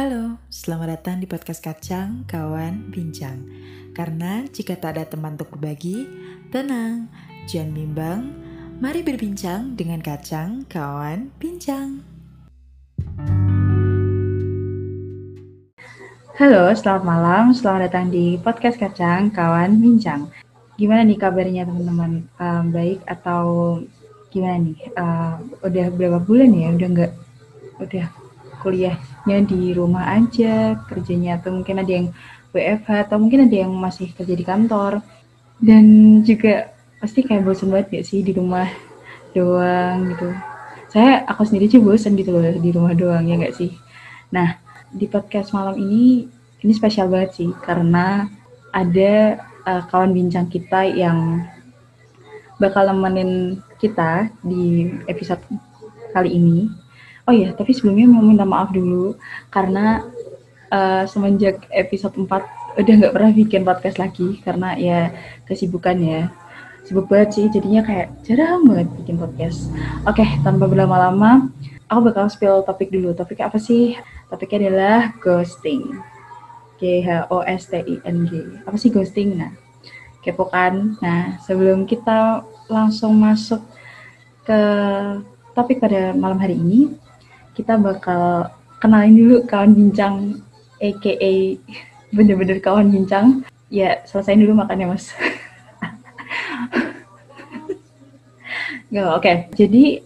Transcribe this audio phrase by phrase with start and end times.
[0.00, 3.44] Halo, selamat datang di podcast Kacang Kawan Bincang.
[3.92, 6.08] Karena jika tak ada teman untuk berbagi,
[6.48, 7.12] tenang,
[7.44, 8.20] jangan bimbang.
[8.80, 12.00] Mari berbincang dengan Kacang Kawan Bincang.
[16.32, 17.52] Halo, selamat malam.
[17.52, 20.32] Selamat datang di podcast Kacang Kawan Bincang.
[20.80, 22.24] Gimana nih kabarnya teman-teman?
[22.40, 23.44] Um, baik atau
[24.32, 24.80] gimana nih?
[24.96, 26.72] Uh, udah berapa bulan ya?
[26.72, 27.12] Udah nggak?
[27.84, 28.06] Udah
[29.20, 32.06] kuliahnya di rumah aja, kerjanya atau mungkin ada yang
[32.50, 35.04] WFH atau mungkin ada yang masih kerja di kantor.
[35.60, 35.84] Dan
[36.24, 38.68] juga pasti kayak bosan banget gak sih di rumah
[39.36, 40.28] doang gitu.
[40.90, 43.76] Saya aku sendiri sih bosan gitu loh di rumah doang ya gak sih.
[44.32, 44.56] Nah
[44.90, 46.26] di podcast malam ini
[46.64, 48.26] ini spesial banget sih karena
[48.72, 51.44] ada uh, kawan bincang kita yang
[52.60, 55.40] bakal nemenin kita di episode
[56.12, 56.68] kali ini
[57.30, 59.14] Oh iya, tapi sebelumnya mau minta maaf dulu
[59.54, 60.02] karena
[60.66, 62.26] uh, semenjak episode 4
[62.82, 65.14] udah nggak pernah bikin podcast lagi karena ya
[65.46, 66.26] kesibukan ya.
[66.82, 69.70] Sibuk banget sih, jadinya kayak jarang banget bikin podcast.
[70.10, 71.54] Oke, tanpa berlama-lama,
[71.86, 73.14] aku bakal spill topik dulu.
[73.14, 73.94] Topiknya apa sih?
[74.26, 76.02] Topiknya adalah ghosting.
[76.82, 78.42] G H O S T I N G.
[78.66, 79.38] Apa sih ghosting?
[79.38, 79.54] Nah,
[80.18, 80.98] kepo kan?
[80.98, 83.62] Nah, sebelum kita langsung masuk
[84.42, 84.60] ke
[85.54, 86.90] topik pada malam hari ini,
[87.54, 88.48] kita bakal
[88.80, 90.40] kenalin dulu kawan bincang
[90.80, 91.32] aka
[92.16, 95.14] bener-bener kawan bincang ya selesaiin dulu makannya mas
[98.90, 99.22] oke.
[99.22, 99.46] Okay.
[99.54, 100.02] Jadi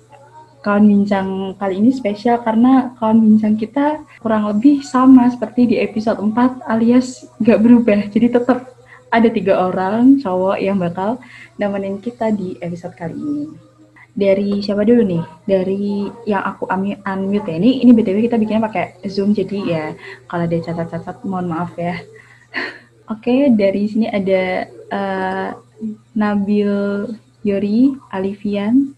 [0.60, 6.20] kawan bincang kali ini spesial karena kawan bincang kita kurang lebih sama seperti di episode
[6.20, 8.12] 4 alias gak berubah.
[8.12, 8.76] Jadi tetap
[9.08, 11.22] ada tiga orang cowok yang bakal
[11.56, 13.63] nemenin kita di episode kali ini
[14.14, 15.22] dari siapa dulu nih?
[15.44, 17.56] Dari yang aku unmute ya.
[17.58, 19.84] Ini ini BTW kita bikinnya pakai Zoom jadi ya
[20.30, 21.98] kalau ada catat-catat mohon maaf ya.
[23.12, 25.50] Oke, okay, dari sini ada uh,
[26.14, 26.72] Nabil
[27.44, 28.94] Yori Alifian.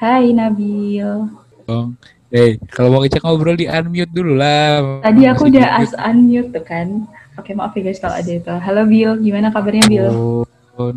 [0.00, 1.28] Hai Nabil.
[1.68, 1.92] Oh,
[2.32, 5.04] hey, kalau mau ngecek ngobrol di unmute dulu lah.
[5.04, 7.04] Tadi aku udah as unmute tuh kan.
[7.38, 8.50] Oke, okay, maaf ya guys kalau ada itu.
[8.50, 10.10] Halo Bill, gimana kabarnya Bill?
[10.10, 10.90] Oh,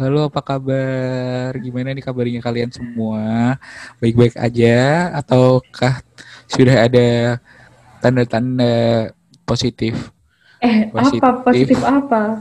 [0.00, 1.52] Halo, apa kabar?
[1.60, 3.60] Gimana nih kabarnya kalian semua?
[4.00, 6.00] Baik-baik aja ataukah
[6.48, 7.36] sudah ada
[8.00, 9.12] tanda-tanda
[9.44, 9.92] positif?
[10.64, 11.20] Eh, positif.
[11.20, 12.40] apa positif apa?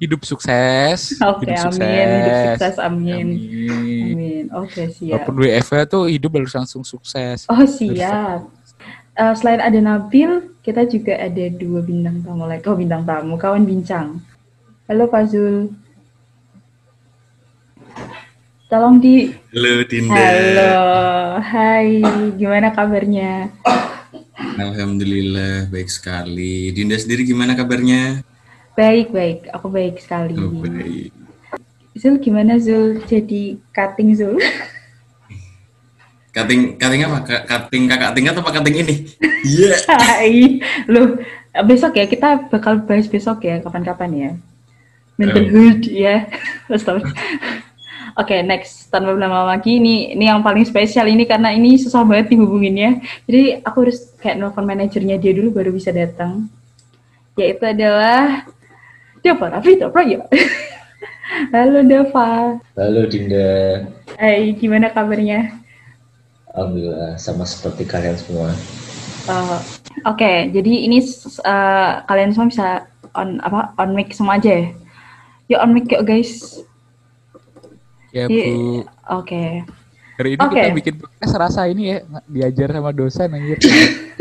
[0.00, 1.20] Hidup sukses.
[1.20, 1.68] Oke, okay, amin.
[1.68, 2.08] Sukses.
[2.16, 3.26] Hidup sukses, amin.
[3.28, 4.12] Amin.
[4.16, 4.44] amin.
[4.56, 5.12] Oke, okay, siap.
[5.20, 7.44] Walaupun WFH tuh hidup harus langsung sukses.
[7.52, 8.48] Oh, siap.
[9.16, 12.64] Uh, selain ada Nabil, kita juga ada dua bintang tamu lagi.
[12.68, 14.20] Oh, bintang tamu, kawan bincang.
[14.88, 15.85] Halo, Pak Zul.
[18.66, 20.18] Tolong di Halo Dinda.
[20.18, 20.74] Halo.
[21.38, 22.02] Hai,
[22.34, 23.54] gimana kabarnya?
[24.58, 26.74] Alhamdulillah baik sekali.
[26.74, 28.26] Dinda sendiri gimana kabarnya?
[28.74, 29.46] Baik, baik.
[29.54, 30.34] Aku baik sekali.
[30.34, 31.14] Oh, baik.
[31.94, 34.42] Zul gimana Zul jadi cutting Zul?
[36.34, 37.22] Cutting cutting apa?
[37.46, 38.94] Cutting kakak tingkat apa cutting ini?
[39.46, 39.78] Iya.
[40.26, 40.58] Yeah.
[40.90, 41.22] Loh,
[41.70, 44.30] besok ya kita bakal bahas besok ya kapan-kapan ya.
[45.14, 46.26] Mental health ya.
[46.66, 47.14] Astaga.
[48.16, 48.88] Oke, okay, next.
[48.88, 53.04] Tanpa berlama lagi, ini ini yang paling spesial ini karena ini susah banget dihubunginnya.
[53.28, 56.48] Jadi aku harus kayak nelfon manajernya dia dulu baru bisa datang.
[57.36, 58.48] Yaitu adalah
[59.20, 60.24] Dava Rafita Praya.
[61.52, 62.56] Halo Dava.
[62.72, 63.84] Halo Dinda.
[64.16, 65.52] Hai, gimana kabarnya?
[66.56, 68.48] Alhamdulillah, sama seperti kalian semua.
[69.28, 69.60] Uh,
[70.08, 71.04] Oke, okay, jadi ini
[71.44, 72.68] uh, kalian semua bisa
[73.12, 74.66] on apa on mic semua aja ya?
[75.52, 76.64] Yuk on mic yuk guys.
[78.14, 78.34] Ya, Bu.
[78.34, 78.86] Oke.
[79.22, 79.50] Okay.
[80.16, 80.56] Hari ini okay.
[80.64, 83.60] kita bikin podcast rasa ini ya diajar sama dosen anjir.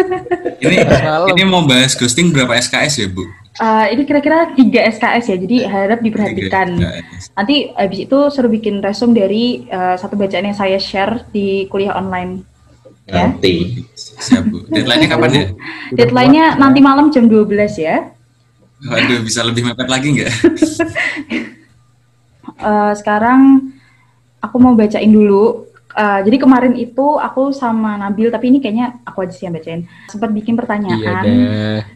[0.65, 0.75] ini
[1.31, 3.23] ini mau bahas ghosting berapa SKS ya, Bu?
[3.55, 4.59] Uh, ini kira-kira 3
[4.99, 6.75] SKS ya, jadi harap diperhatikan.
[7.39, 11.95] Nanti habis itu suruh bikin resume dari uh, satu bacaan yang saya share di kuliah
[11.95, 12.43] online.
[13.07, 13.31] Ya?
[13.31, 13.87] Nanti.
[13.95, 14.67] Siap, Bu.
[14.67, 15.45] Deadline-nya kapan ya?
[15.95, 17.47] Deadline-nya nanti malam jam 12
[17.79, 18.11] ya.
[18.83, 20.31] Waduh, bisa lebih mepet lagi nggak?
[22.59, 23.71] uh, sekarang
[24.45, 25.65] aku mau bacain dulu.
[25.95, 29.87] Uh, jadi kemarin itu aku sama Nabil, tapi ini kayaknya aku aja sih yang bacain.
[30.11, 31.23] Sempat bikin pertanyaan.
[31.23, 31.95] Iya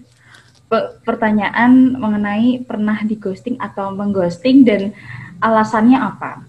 [1.03, 4.93] pertanyaan mengenai pernah di ghosting atau mengghosting dan
[5.41, 6.45] alasannya apa.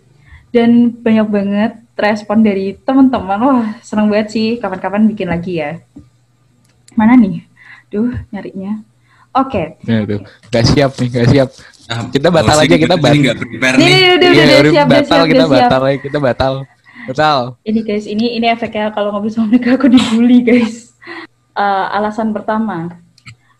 [0.53, 3.39] Dan banyak banget respon dari teman-teman.
[3.41, 4.49] Wah, seneng banget sih.
[4.61, 5.81] Kapan-kapan bikin lagi ya.
[6.93, 7.47] Mana nih?
[7.89, 8.83] Duh, nyarinya.
[9.31, 9.79] Oke.
[9.87, 9.87] Okay.
[9.87, 10.19] Ya,
[10.51, 11.49] Gak siap nih, gak siap.
[11.91, 13.15] Nah, kita batal aja kita batal.
[13.15, 16.55] Ini udah, udah, udah, iya, siap, batal, kita batal aja, kita batal.
[17.11, 17.39] Batal.
[17.67, 20.95] Ini guys, ini ini efeknya kalau ngobrol sama mereka aku dibully guys.
[21.55, 22.95] Uh, alasan pertama,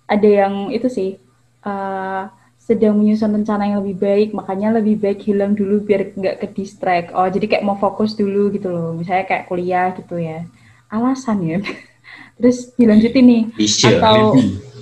[0.07, 1.19] ada yang itu sih
[1.67, 6.47] uh, sedang menyusun rencana yang lebih baik, makanya lebih baik hilang dulu biar nggak ke
[6.55, 7.11] distract.
[7.11, 8.95] Oh, jadi kayak mau fokus dulu gitu loh.
[8.95, 10.47] Misalnya kayak kuliah gitu ya.
[10.87, 11.59] Alasan ya.
[12.39, 13.43] Terus dilanjutin nih.
[13.59, 13.91] Bisa.
[13.99, 14.39] Atau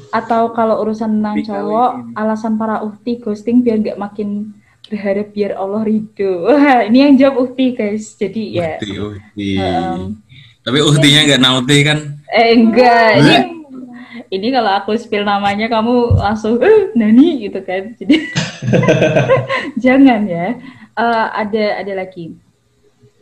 [0.08, 4.56] atau kalau urusan tentang cowok, alasan para uhti ghosting biar nggak makin
[4.88, 6.48] berharap biar Allah ridho.
[6.48, 8.16] Wah, ini yang jawab uhti guys.
[8.16, 8.80] Jadi ya.
[8.80, 9.50] Uhti, uhti.
[9.60, 10.20] Um,
[10.64, 11.98] Tapi uhtinya nggak nauti kan?
[12.28, 13.10] Eh enggak.
[13.24, 13.36] Ini
[14.28, 18.16] ini kalau aku spill namanya kamu langsung eh, nani gitu kan jadi
[19.84, 20.56] jangan ya
[20.96, 22.36] uh, ada ada lagi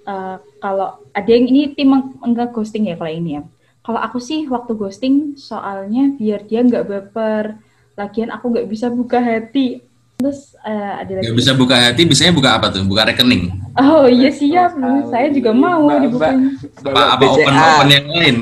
[0.06, 3.42] uh, kalau ada yang ini tim enggak ghosting ya kalau ini ya
[3.86, 7.54] kalau aku sih waktu ghosting soalnya biar dia nggak baper
[7.94, 9.78] lagian aku nggak bisa buka hati
[10.18, 14.10] terus uh, ada lagi nggak bisa buka hati biasanya buka apa tuh buka rekening oh
[14.10, 16.34] iya siap oh, saya juga mau dibuka
[16.82, 18.36] apa apa open open yang lain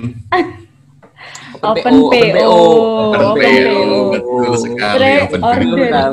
[1.65, 2.45] Open PO.
[3.09, 3.81] Open PO.
[4.13, 5.13] Betul sekali.
[5.25, 6.13] Open order.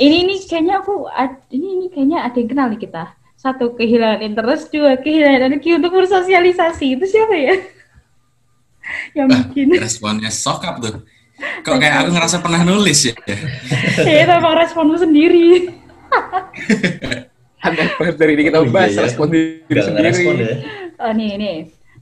[0.00, 1.04] Ini ini kayaknya aku
[1.52, 3.04] ini ini kayaknya ada yang kenal nih kita.
[3.36, 6.96] Satu kehilangan interest, dua kehilangan energi untuk bersosialisasi.
[6.96, 7.75] Itu siapa ya?
[9.16, 9.76] Yang bikin.
[9.76, 11.02] Responnya sokap tuh.
[11.36, 13.14] Kok kayak aku ngerasa pernah nulis ya?
[14.08, 15.68] Iya, tapi responmu sendiri.
[17.66, 19.04] Ada dari ini kita bahas oh, iya.
[19.04, 20.22] respon diri sendiri.
[20.38, 20.54] Ya.
[21.02, 21.56] Oh, nih, nih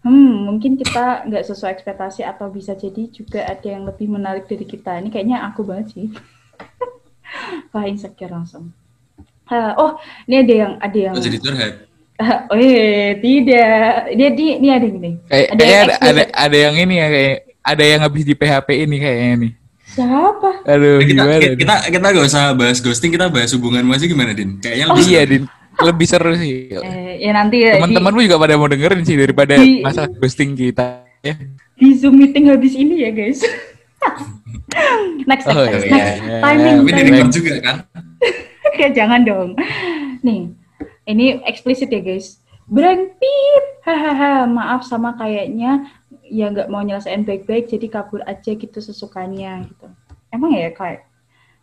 [0.04, 4.68] hmm mungkin kita nggak sesuai ekspektasi atau bisa jadi juga ada yang lebih menarik dari
[4.68, 6.06] kita ini kayaknya aku banget sih
[7.72, 8.76] Wah insecure langsung
[9.48, 9.96] uh, oh
[10.28, 11.74] ini ada yang ada yang oh, jadi curhat
[12.52, 16.56] oh iya tidak dia di ini ada yang ini kayak ada, yang ada, ada ada
[16.56, 19.52] yang ini ya kayak ada yang habis di PHP ini kayaknya nih
[19.94, 24.10] siapa aduh kita, gimana kita, kita kita gak usah bahas ghosting kita bahas hubungan masih
[24.10, 25.44] gimana din kayaknya lebih oh, iya din
[25.82, 26.70] lebih seru sih.
[26.70, 27.82] Eh, ya nanti ya.
[27.82, 31.34] Teman-temanmu juga pada mau dengerin sih daripada di, masalah ghosting kita ya.
[31.74, 33.42] Di Zoom meeting habis ini ya, guys.
[35.26, 35.90] next, next, oh, next, iya.
[35.90, 36.14] next.
[36.22, 36.40] Yeah.
[36.42, 37.30] Timing, Tapi timing.
[37.34, 37.76] juga kan?
[38.78, 39.48] Kayak jangan dong.
[40.22, 40.54] Nih,
[41.04, 42.40] ini eksplisit ya, guys.
[42.64, 45.88] Berangpit, hahaha, maaf sama kayaknya
[46.24, 49.92] ya nggak mau nyelesain baik-baik, jadi kabur aja gitu sesukanya gitu.
[50.32, 51.04] Emang ya kayak,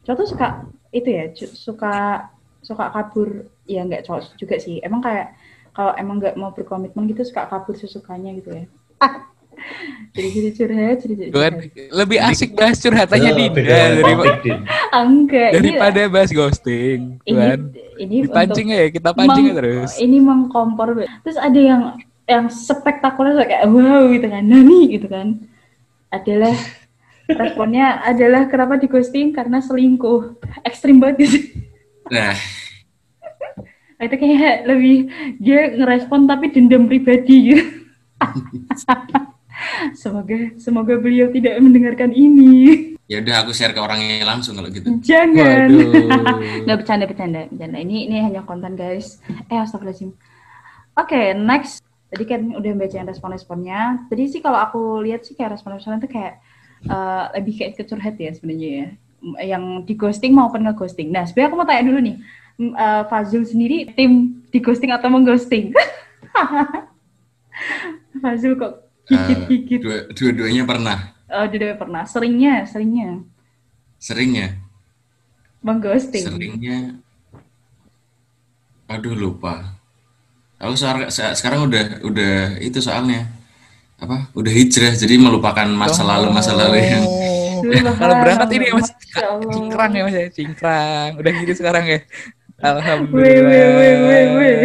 [0.05, 0.47] cowok tuh suka
[0.93, 2.29] itu ya, suka
[2.61, 5.33] suka kabur ya nggak cowok juga sih emang kayak
[5.73, 8.65] kalau emang nggak mau berkomitmen gitu suka kabur sesukanya gitu ya
[9.01, 9.30] jadi
[10.11, 11.53] jadi curhat jadi jadi curhat.
[11.95, 14.13] lebih asik bahas curhatannya oh, Dinda dari
[14.91, 17.47] enggak daripada bahas ghosting ini
[18.01, 19.95] ini pancing ya kita pancing ya terus.
[20.01, 21.81] ini mengkompor terus ada yang
[22.31, 25.35] yang spektakuler kayak wow gitu kan nani gitu kan.
[26.11, 26.55] Adalah
[27.27, 29.35] responnya adalah kenapa di ghosting?
[29.35, 30.39] Karena selingkuh.
[30.63, 31.39] Ekstrim banget gitu
[32.11, 32.35] Nah.
[34.01, 37.65] itu kayak lebih dia ngerespon tapi dendam pribadi gitu.
[40.01, 42.95] semoga semoga beliau tidak mendengarkan ini.
[43.11, 44.87] Ya udah aku share ke orangnya langsung kalau gitu.
[45.03, 45.67] Jangan.
[46.63, 47.77] Nggak bercanda bercanda bercanda.
[47.81, 49.19] Ini ini hanya konten guys.
[49.51, 50.15] Eh astagfirullahaladzim.
[50.95, 51.83] Oke okay, next.
[52.11, 54.07] Tadi kan udah bacain respon-responnya.
[54.11, 56.43] Tadi sih kalau aku lihat sih kayak respon-responnya itu kayak
[56.91, 58.87] uh, lebih kayak kecurhat ya sebenarnya ya
[59.41, 61.13] yang di ghosting maupun nge-ghosting.
[61.13, 62.15] Nah, sebenarnya aku mau tanya dulu nih,
[62.73, 65.73] uh, Fazul sendiri tim di ghosting atau mengghosting?
[68.21, 69.81] Fazul kok gigit-gigit.
[69.85, 70.97] Uh, dua-duanya pernah.
[71.31, 72.03] Oh, dua-duanya pernah.
[72.05, 73.09] Seringnya, seringnya.
[74.01, 74.47] Seringnya.
[75.61, 76.25] Mengghosting.
[76.25, 76.79] Seringnya.
[78.89, 79.77] Aduh lupa.
[80.61, 83.25] Aku sekarang udah udah itu soalnya
[83.97, 84.29] apa?
[84.37, 87.01] Udah hijrah jadi melupakan masa lalu masa lalu yang
[87.97, 88.89] kalau berangkat ini ya mas
[89.53, 91.99] cingkrang ya mas ya cingkrang udah gitu sekarang ya
[92.61, 94.57] alhamdulillah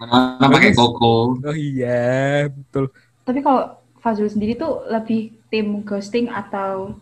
[0.00, 2.88] mana pakai koko oh iya betul
[3.22, 6.98] tapi kalau Fazul sendiri tuh lebih tim ghosting atau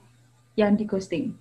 [0.55, 1.33] yang di ghosting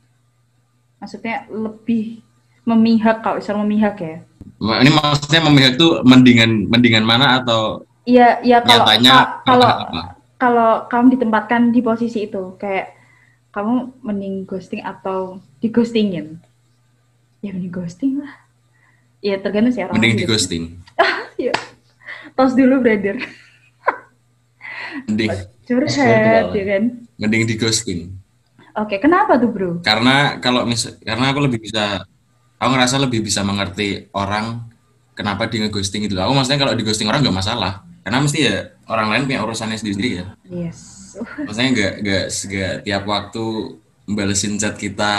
[1.04, 2.24] maksudnya lebih
[2.64, 4.18] memihak kalau misalnya memihak ya
[4.80, 8.86] ini maksudnya memihak tuh mendingan mendingan mana atau Iya, iya kalau
[9.46, 9.70] kalau
[10.40, 12.98] kalau kamu ditempatkan di posisi itu kayak
[13.54, 16.42] kamu mending ghosting atau di ghostingin?
[17.46, 18.34] Ya mending ghosting lah.
[19.22, 20.00] Ya tergantung sih orang.
[20.00, 20.64] Mending di ghosting.
[21.46, 21.54] ya.
[22.34, 23.20] Tos dulu brother.
[25.08, 25.32] Mending.
[25.70, 26.84] Curhat ya kan.
[27.22, 28.12] Mending di ghosting.
[28.76, 29.72] Oke, kenapa tuh bro?
[29.84, 32.04] Karena kalau mis karena aku lebih bisa,
[32.58, 34.68] aku ngerasa lebih bisa mengerti orang
[35.16, 36.16] kenapa dia ngeghosting itu.
[36.16, 38.56] Aku maksudnya kalau di ghosting orang nggak masalah, karena mesti ya
[38.88, 40.26] orang lain punya urusannya sendiri ya.
[40.48, 43.46] Yes Maksudnya nggak nggak nggak tiap waktu
[44.10, 45.12] balesin chat kita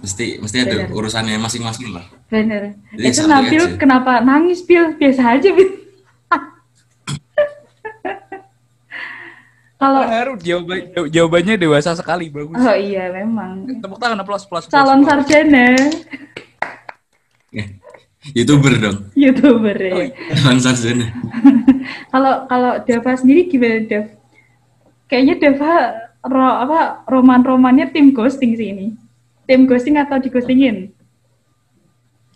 [0.00, 0.96] mesti mesti ada Bener.
[0.96, 2.04] urusannya masing-masing lah.
[2.32, 2.76] Bener.
[2.96, 4.96] Jadi Itu Nabil kenapa nangis Bil?
[4.96, 5.70] Biasa aja Bil.
[9.80, 12.52] Kalau Baru jawaban, jawabannya dewasa sekali bagus.
[12.54, 14.68] oh iya memang Tepuk tangan plus plus.
[14.68, 15.72] calon sarjana
[18.36, 19.92] youtuber dong youtuber ya.
[19.96, 20.12] Oh, iya.
[20.36, 21.06] Jangan sarjana
[22.12, 24.04] Kalau kalau Dava sendiri gimana Dev?
[25.06, 25.72] Kayaknya Dava
[26.22, 28.86] ro, apa roman-romannya tim ghosting sih ini.
[29.46, 30.92] Tim ghosting atau digostingin?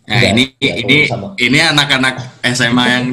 [0.05, 1.27] Nah ini enggak, ini sama.
[1.35, 3.05] ini anak-anak SMA yang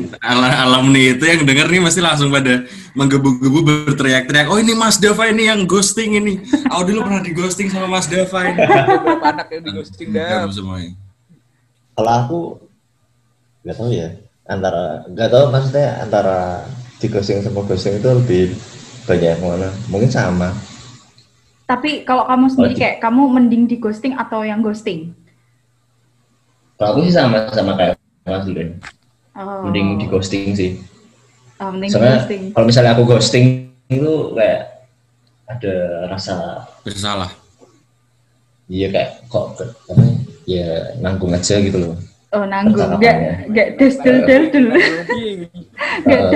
[0.60, 4.52] alumni itu yang denger nih masih langsung pada menggebu-gebu berteriak-teriak.
[4.52, 6.44] Oh ini Mas Dava ini yang ghosting ini.
[6.68, 8.60] Aku dulu pernah di ghosting sama Mas Dava ini.
[9.08, 10.44] Berapa anak yang di ghosting dah?
[11.92, 12.38] Kalau aku
[13.62, 14.08] nggak tahu ya
[14.44, 16.38] antara nggak tahu maksudnya antara
[16.98, 18.44] di ghosting sama ghosting itu lebih
[19.06, 20.50] banyak yang mana mungkin sama
[21.62, 25.14] Tapi kalau kamu sendiri Oh, di- kayak kamu mending di ghosting atau yang ghosting?
[26.82, 27.94] Kalau aku sih sama sama kayak
[28.26, 28.82] Mas Len
[29.32, 30.76] Oh, mending di ghosting sih.
[31.56, 32.42] Oh, mending di soalnya ghosting.
[32.52, 34.60] kalau misalnya aku ghosting itu kayak
[35.46, 35.74] ada
[36.10, 37.30] rasa Bersalah.
[38.66, 40.04] iya kayak kok apa
[40.44, 41.94] ya nanggung aja gitu loh.
[42.34, 43.16] Oh nanggung, nggak
[43.48, 44.66] nggak des del del del,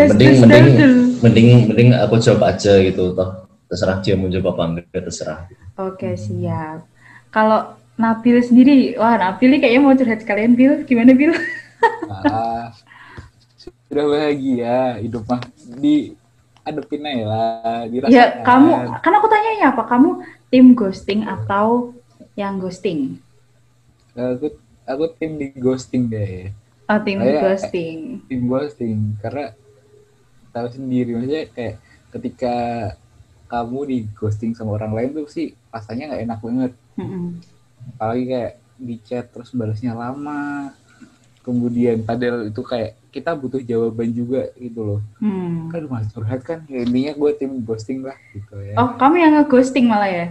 [0.08, 0.66] mending mending
[1.20, 3.44] mending mending aku jawab aja gitu toh.
[3.68, 5.44] Terserah dia mau jawab apa enggak terserah.
[5.76, 6.86] Oke siap.
[7.28, 11.32] Kalau Nabil sendiri, wah Nabil ini kayaknya mau curhat sekalian Bil, gimana Bil?
[12.12, 12.68] Ah,
[13.56, 15.40] sudah bahagia hidup mah
[15.80, 16.12] di
[16.60, 18.12] adepin aja lah dirasakan.
[18.12, 19.82] Ya kamu, kan aku tanya apa?
[19.88, 20.08] Kamu
[20.52, 21.96] tim ghosting atau
[22.36, 23.16] yang ghosting?
[24.16, 24.56] aku
[24.88, 26.48] aku tim di ghosting deh
[26.88, 27.98] Oh tim Saya- ghosting.
[28.24, 29.52] tim ghosting karena
[30.56, 31.76] tahu sendiri maksudnya kayak
[32.16, 32.54] ketika
[33.52, 37.36] kamu di ghosting sama orang lain tuh sih rasanya nggak enak banget Mm-mm.
[37.88, 40.74] Apalagi kayak di chat terus balasnya lama
[41.40, 45.70] kemudian padahal itu kayak kita butuh jawaban juga gitu loh Hmm.
[45.70, 49.32] kan malah curhat kan ya, intinya gue tim ghosting lah gitu ya Oh kamu yang
[49.36, 50.26] nge-ghosting malah ya?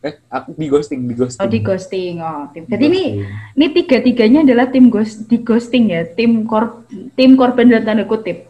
[0.00, 2.14] eh aku di ghosting di ghosting Oh di ghosting.
[2.20, 2.62] Oh tim.
[2.62, 3.56] Jadi ini Ghosting.
[3.56, 6.84] ini tiga tiganya adalah tim ghost di ghosting ya, tim kor
[7.14, 8.44] tim korban dalam tanda kutip.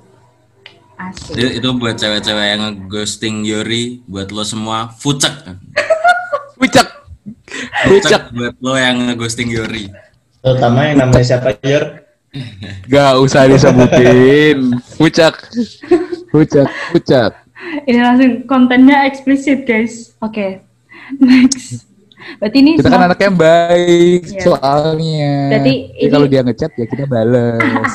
[0.96, 1.32] Asik.
[1.32, 5.30] Itu, itu buat cewek-cewek yang nge-ghosting Yori, buat lo semua fucek.
[7.84, 9.88] Pucak buat lo yang nge-ghosting Yori.
[10.40, 12.04] terutama yang namanya siapa Yor
[12.84, 15.34] Gak usah disebutin Pucak
[16.28, 17.32] Pucak Pucak
[17.84, 20.12] Ini langsung kontennya eksplisit guys.
[20.18, 20.60] Oke.
[21.16, 21.88] Next.
[22.36, 24.40] Berarti ini Kita kan semua- anak yang baik Iya.
[24.42, 27.92] soalnya Berarti Jadi ini- kalau dia ngechat ya kita bales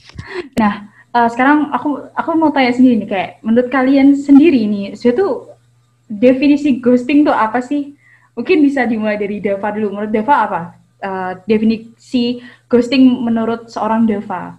[0.60, 0.72] Nah,
[1.10, 5.48] eh, sekarang aku aku mau tanya sendiri nih kayak menurut kalian sendiri nih, suatu
[6.06, 7.95] definisi ghosting tuh apa sih?
[8.36, 9.96] Mungkin bisa dimulai dari Deva dulu.
[9.96, 10.62] Menurut Deva apa?
[10.96, 14.56] Eh, definisi ghosting menurut seorang Deva.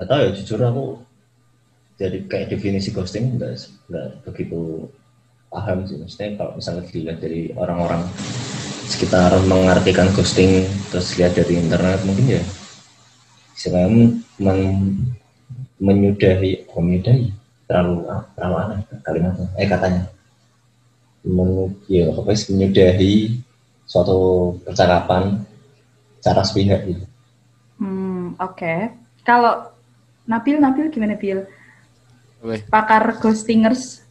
[0.00, 0.84] Gak tahu ya jujur aku
[2.00, 4.88] jadi kayak definisi ghosting nggak begitu
[5.52, 8.00] paham sih maksudnya kalau misalnya dilihat dari orang-orang
[8.88, 12.42] sekitar mengartikan ghosting terus lihat dari internet mungkin ya
[13.52, 15.12] istilahnya men-
[15.76, 17.28] menyudahi oh, menyudahi
[17.68, 20.02] terlalu terlalu aneh kalimatnya eh katanya
[21.20, 23.40] Men, ya apa sih menyudahi
[23.84, 24.18] suatu
[24.64, 25.44] percakapan
[26.20, 27.04] cara sepihak gitu
[27.80, 28.92] Hmm, oke.
[29.24, 29.72] Kalau
[30.28, 31.48] Nabil, Nabil gimana Bil?
[32.44, 32.60] Weh.
[32.68, 34.04] Pakar ghostingers.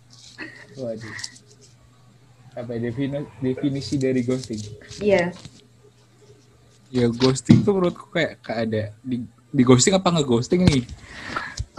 [0.73, 1.13] Waduh
[2.55, 4.59] apa ya, defini- definisi dari ghosting
[4.99, 5.31] Iya.
[6.89, 10.83] ya ghosting tuh menurutku kayak kayak ada di, di ghosting apa nggak ghosting nih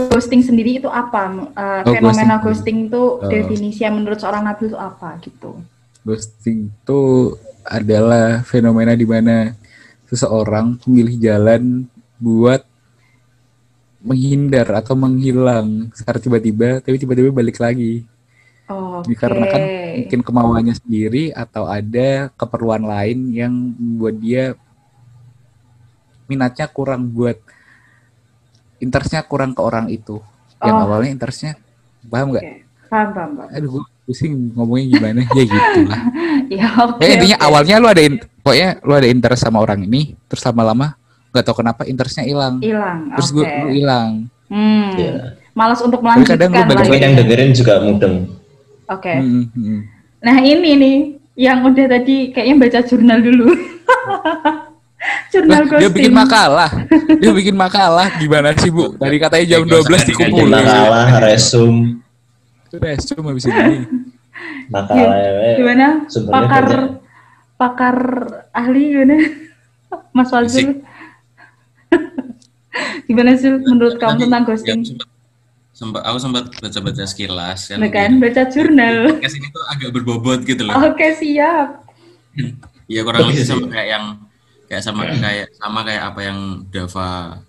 [0.08, 1.28] Ghosting sendiri itu apa?
[1.52, 2.88] Eh, Oh, fenomena ghosting.
[2.88, 3.28] ghosting itu Oh.
[3.28, 5.60] definisi yang menurut seorang Nabil itu apa gitu?
[6.00, 7.00] ghosting itu
[7.60, 9.52] adalah fenomena di mana
[10.08, 11.84] seseorang memilih jalan
[12.16, 12.64] buat
[14.00, 18.08] menghindar atau menghilang secara tiba-tiba tapi tiba-tiba balik lagi
[18.64, 19.60] Oh, dikarenakan
[19.98, 24.44] mungkin kemauannya sendiri atau ada keperluan lain yang membuat dia
[26.24, 27.34] minatnya kurang buat
[28.80, 30.18] interestnya kurang ke orang itu
[30.58, 30.84] yang Oh.
[30.84, 31.56] awalnya interestnya
[32.02, 32.44] paham nggak?
[32.44, 32.56] Oke.
[32.90, 33.48] Paham, paham, paham.
[33.54, 36.02] Aduh gue pusing ngomongnya gimana ya gitu lah.
[36.50, 36.98] Ya, oke.
[36.98, 37.46] Pokoknya intinya oke.
[37.46, 40.98] awalnya lu ada in- pokoknya lu ada interest sama orang ini, terus lama-lama
[41.30, 42.58] nggak tahu kenapa interestnya hilang.
[42.58, 43.14] hilang.
[43.14, 43.36] Terus oke.
[43.38, 44.26] gue hilang.
[44.50, 44.90] Hmm.
[44.98, 45.38] Iya.
[45.54, 47.04] Malas untuk Tapi kadang melanjutkan lu balik lagi.
[47.04, 48.16] yang dengerin juga mudeng
[48.88, 49.14] Oke.
[49.14, 49.80] Hmm, hmm.
[50.20, 50.96] Nah, ini nih
[51.38, 53.46] yang udah tadi kayaknya baca jurnal dulu.
[55.28, 55.80] jurnal ghosting.
[55.80, 56.70] dia bikin makalah.
[57.16, 58.92] Dia bikin makalah gimana sih, Bu?
[58.94, 60.52] Tadi katanya jam Ya, gak usah 12 ganti-ganti dikumpulin.
[60.52, 61.74] makalah resum
[62.70, 63.76] cuma habis ini.
[64.68, 65.86] makalah eh, Gimana?
[66.06, 66.92] Pakar banyak.
[67.56, 67.96] pakar
[68.52, 69.16] ahli gimana?
[70.10, 70.78] Mas Fazul.
[73.04, 74.80] gimana sih menurut kamu Tadi tentang ghosting?
[74.86, 75.08] sempat
[75.72, 77.78] sempat aku sempat baca-baca sekilas kan.
[77.78, 78.96] Nah kan, baca jurnal.
[79.10, 80.76] Podcast ini tuh agak berbobot gitu loh.
[80.78, 81.82] Oke, siap.
[82.86, 84.04] Iya kurang lebih Iya sama kayak yang
[84.70, 86.38] kayak sama kayak sama kayak apa yang
[86.70, 87.42] Dava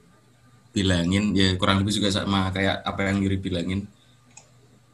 [0.73, 3.85] bilangin ya kurang lebih juga sama kayak apa yang Yuri bilangin.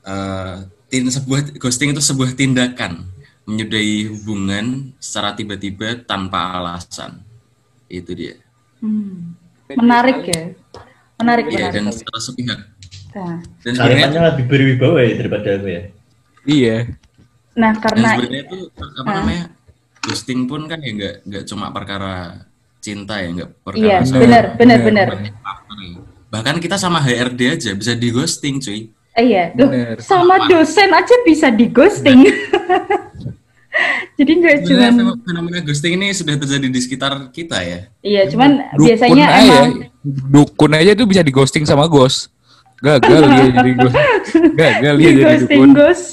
[0.03, 0.55] Eh
[0.91, 3.07] tin sebuah ghosting itu sebuah tindakan
[3.47, 7.23] menyudahi hubungan secara tiba-tiba tanpa alasan.
[7.87, 8.35] Itu dia.
[8.83, 9.39] Hmm.
[9.71, 10.43] Menarik ya.
[11.17, 11.75] Menarik, Iya menarik.
[11.79, 12.59] dan secara sepihak.
[13.17, 15.83] Nah, Dan sebenarnya lebih berwibawa ya daripada aku ya.
[16.47, 16.77] Iya.
[17.57, 19.43] nah dan karena sebenarnya itu apa namanya
[20.07, 22.47] ghosting pun kan ya nggak nggak cuma perkara
[22.79, 25.07] cinta ya nggak perkara iya, soal benar, benar, benar.
[25.19, 25.35] ya.
[26.27, 28.91] Bahkan kita sama HRD aja bisa di ghosting cuy.
[29.17, 29.97] Eh, iya, Loh, Benar.
[29.97, 32.21] sama dosen aja bisa di ghosting.
[34.17, 37.79] Jadi nggak cuma fenomena ghosting ini sudah terjadi di sekitar kita ya.
[38.01, 39.69] iya, cuman Dukun biasanya aja, emang
[40.05, 42.29] dukun aja tuh bisa di ghosting sama ghost.
[42.81, 43.97] Gagal dia jadi ghost.
[44.61, 45.69] Gagal dia di jadi ghosting dukun.
[45.73, 46.05] ghost,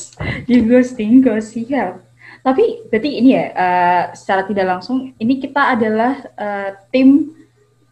[0.48, 1.92] di ghosting ghost siap.
[2.44, 7.32] Tapi berarti ini ya, eh, secara tidak langsung ini kita adalah eh, tim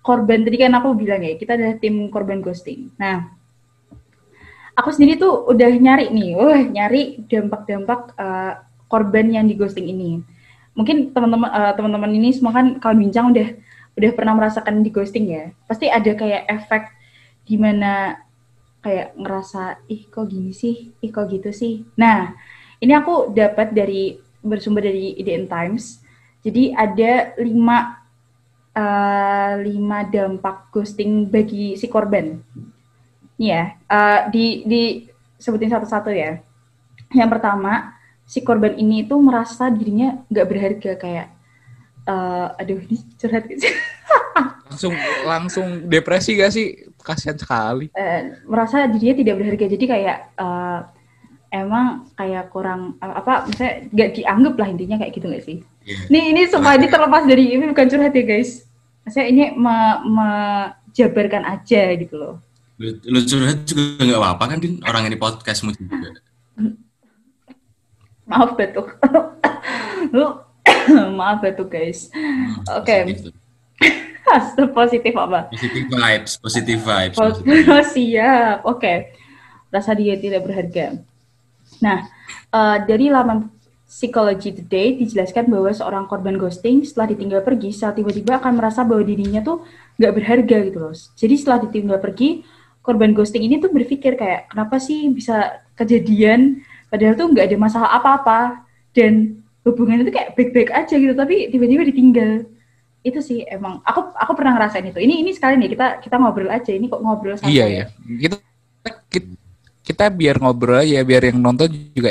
[0.05, 0.45] korban.
[0.45, 2.93] Tadi kan aku bilang ya, kita adalah tim korban ghosting.
[3.01, 3.33] Nah,
[4.77, 8.53] aku sendiri tuh udah nyari nih, wah nyari dampak-dampak eh,
[8.93, 10.21] korban yang di ghosting ini.
[10.77, 13.49] Mungkin teman-teman eh, teman-teman ini semua kan kalau bincang udah
[13.97, 15.45] udah pernah merasakan di ghosting ya.
[15.65, 16.93] Pasti ada kayak efek
[17.49, 18.21] gimana
[18.85, 21.89] kayak ngerasa ih kok gini sih, ih kok gitu sih.
[21.97, 22.37] Nah,
[22.83, 26.03] ini aku dapat dari bersumber dari IDN Times.
[26.43, 28.03] Jadi ada lima
[28.75, 32.43] eh, lima dampak ghosting bagi si korban.
[33.39, 34.83] Nih ya, eh, di di
[35.39, 36.43] sebutin satu-satu ya.
[37.15, 37.95] Yang pertama,
[38.27, 41.29] si korban ini tuh merasa dirinya nggak berharga kayak
[42.07, 43.67] eh, aduh ini curhat gitu.
[44.73, 44.95] Langsung
[45.29, 46.89] langsung depresi gak sih?
[46.97, 47.93] Kasihan sekali.
[47.93, 50.81] eh, merasa dirinya tidak berharga jadi kayak eh,
[51.53, 55.99] emang kayak kurang eh, apa misalnya nggak dianggap lah intinya kayak gitu nggak sih Iya.
[56.09, 58.65] ini ini semua ini terlepas dari ini bukan curhat ya guys
[59.05, 62.35] saya ini me- menjabarkan aja gitu loh
[62.79, 64.79] Lu, lu curhat juga nggak apa-apa kan Din?
[64.83, 66.19] Orang ini podcastmu juga.
[68.31, 68.87] maaf betul
[71.19, 72.97] maaf betul guys Hmm, Oke.
[73.05, 73.35] positif.
[74.23, 77.17] Hasil positif apa Positive vibes, positive vibes.
[77.19, 78.95] Oh, siap, oke.
[79.69, 81.03] Rasa dia tidak berharga.
[81.83, 82.07] Nah,
[82.55, 83.51] eh, dari laman
[83.93, 89.05] Psychology Today dijelaskan bahwa seorang korban ghosting setelah ditinggal pergi, saat tiba-tiba akan merasa bahwa
[89.05, 89.69] dirinya tuh
[90.01, 90.95] nggak berharga gitu loh.
[90.97, 92.41] Jadi setelah ditinggal pergi,
[92.81, 97.91] korban ghosting ini tuh berpikir kayak, kenapa sih bisa kejadian, padahal tuh nggak ada masalah
[97.93, 98.65] apa-apa,
[98.97, 102.31] dan hubungan itu kayak baik-baik aja gitu, tapi tiba-tiba ditinggal
[103.03, 106.47] itu sih emang aku aku pernah ngerasain itu ini ini sekalian ya kita kita ngobrol
[106.47, 107.75] aja ini kok ngobrol santai Iya ya.
[107.75, 107.85] ya.
[108.31, 108.52] Kita, kita
[109.83, 112.11] kita biar ngobrol ya biar yang nonton juga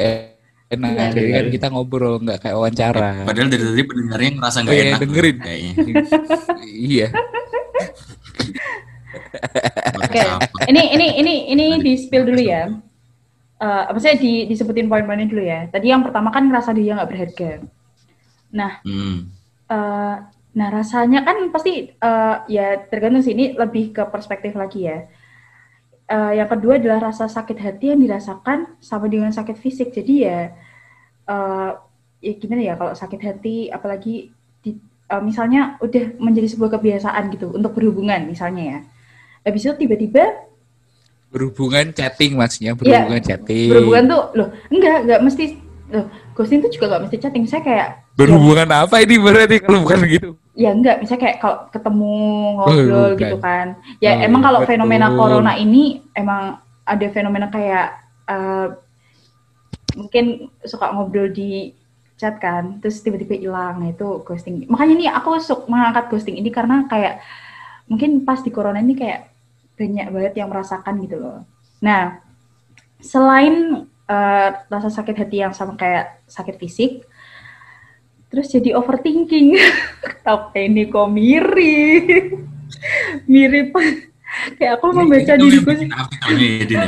[0.68, 0.92] enak.
[0.92, 1.06] Iya.
[1.12, 3.24] Jadi kan kita ngobrol nggak kayak wawancara.
[3.24, 5.00] Padahal dari tadi pendengarnya ngerasa nggak Oh, iya, enak.
[5.02, 5.38] dengerin.
[5.40, 5.74] Kayaknya.
[6.92, 7.08] iya.
[10.02, 10.20] Oke,
[10.68, 12.68] ini ini ini ini di spill dulu ya.
[13.62, 15.68] Eh apa sih di disebutin poin-poinnya dulu ya.
[15.70, 17.52] Tadi yang pertama kan ngerasa dia nggak berharga.
[18.52, 19.32] Nah, Hmm.
[19.68, 20.16] eh,
[20.52, 25.08] nah rasanya kan pasti eh, ya tergantung sih ini lebih ke perspektif lagi ya.
[26.12, 29.96] Eh, yang kedua adalah rasa sakit hati yang dirasakan sama dengan sakit fisik.
[29.96, 30.52] Jadi ya,
[31.24, 31.70] eh,
[32.20, 34.28] ya gimana ya kalau sakit hati, apalagi
[34.60, 34.76] di,
[35.08, 38.80] eh, misalnya udah menjadi sebuah kebiasaan gitu untuk berhubungan misalnya ya.
[39.48, 40.52] Habis itu tiba-tiba
[41.32, 43.72] Berhubungan chatting maksudnya berhubungan chatting.
[43.72, 43.80] Iya.
[43.80, 45.44] berhubungan tuh loh enggak enggak mesti
[45.96, 50.04] loh ghosting tuh juga enggak mesti chatting saya kayak Berhubungan apa ini berarti kalau bukan
[50.12, 50.36] gitu?
[50.52, 51.00] Ya enggak.
[51.00, 52.14] Misalnya kayak kalau ketemu
[52.60, 53.20] ngobrol bukan.
[53.20, 53.68] gitu kan.
[54.04, 54.70] Ya Oh, emang iya, kalau betul.
[54.76, 57.88] fenomena corona ini emang ada fenomena kayak
[58.28, 58.68] eh,
[59.96, 60.26] mungkin
[60.64, 61.76] suka ngobrol di
[62.16, 63.82] chat kan terus tiba-tiba hilang.
[63.82, 64.68] Nah itu ghosting.
[64.68, 67.24] Makanya nih aku suka mengangkat ghosting ini karena kayak
[67.90, 69.32] mungkin pas di corona ini kayak
[69.76, 71.40] banyak banget yang merasakan gitu loh.
[71.82, 72.22] Nah
[73.02, 77.08] selain eh, rasa sakit hati yang sama kayak sakit fisik
[78.32, 79.60] terus jadi overthinking.
[80.28, 82.26] Tapi ini kok mirip.
[83.28, 83.76] Mirip.
[84.56, 86.84] Kayak aku membaca Ini diriku artikelnya ya, ya?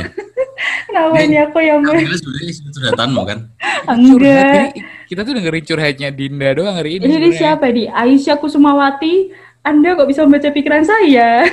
[0.88, 3.38] kenapa ini aku yang sebenarnya curhatanmu kan?
[3.84, 4.80] Enggak.
[5.04, 7.04] Kita tuh dengerin curhatnya Dinda doang hari ini.
[7.04, 9.44] ini, siapa di Aisyah Kusumawati.
[9.60, 11.44] Anda kok bisa membaca pikiran saya?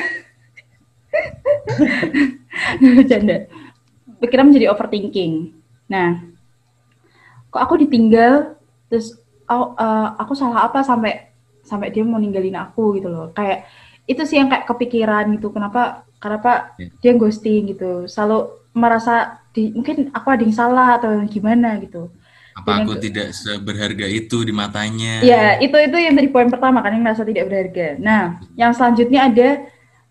[2.79, 3.51] Bercanda.
[4.23, 5.51] Pikiran menjadi overthinking.
[5.91, 6.23] Nah
[7.51, 8.55] kok aku ditinggal
[8.87, 9.19] terus
[9.51, 11.29] oh, eh, aku salah apa sampai
[11.61, 13.67] sampai dia mau ninggalin aku gitu loh kayak
[14.07, 16.87] itu sih yang kayak kepikiran gitu kenapa kenapa Ya.
[17.03, 19.13] dia ghosting gitu selalu merasa
[19.51, 22.09] di mungkin aku ada yang salah atau gimana gitu
[22.51, 25.23] Apa Dengan aku ke- tidak seberharga itu di matanya?
[25.23, 27.95] Ya, itu itu yang dari poin pertama kan yang merasa tidak berharga.
[27.95, 29.49] Nah, yang selanjutnya ada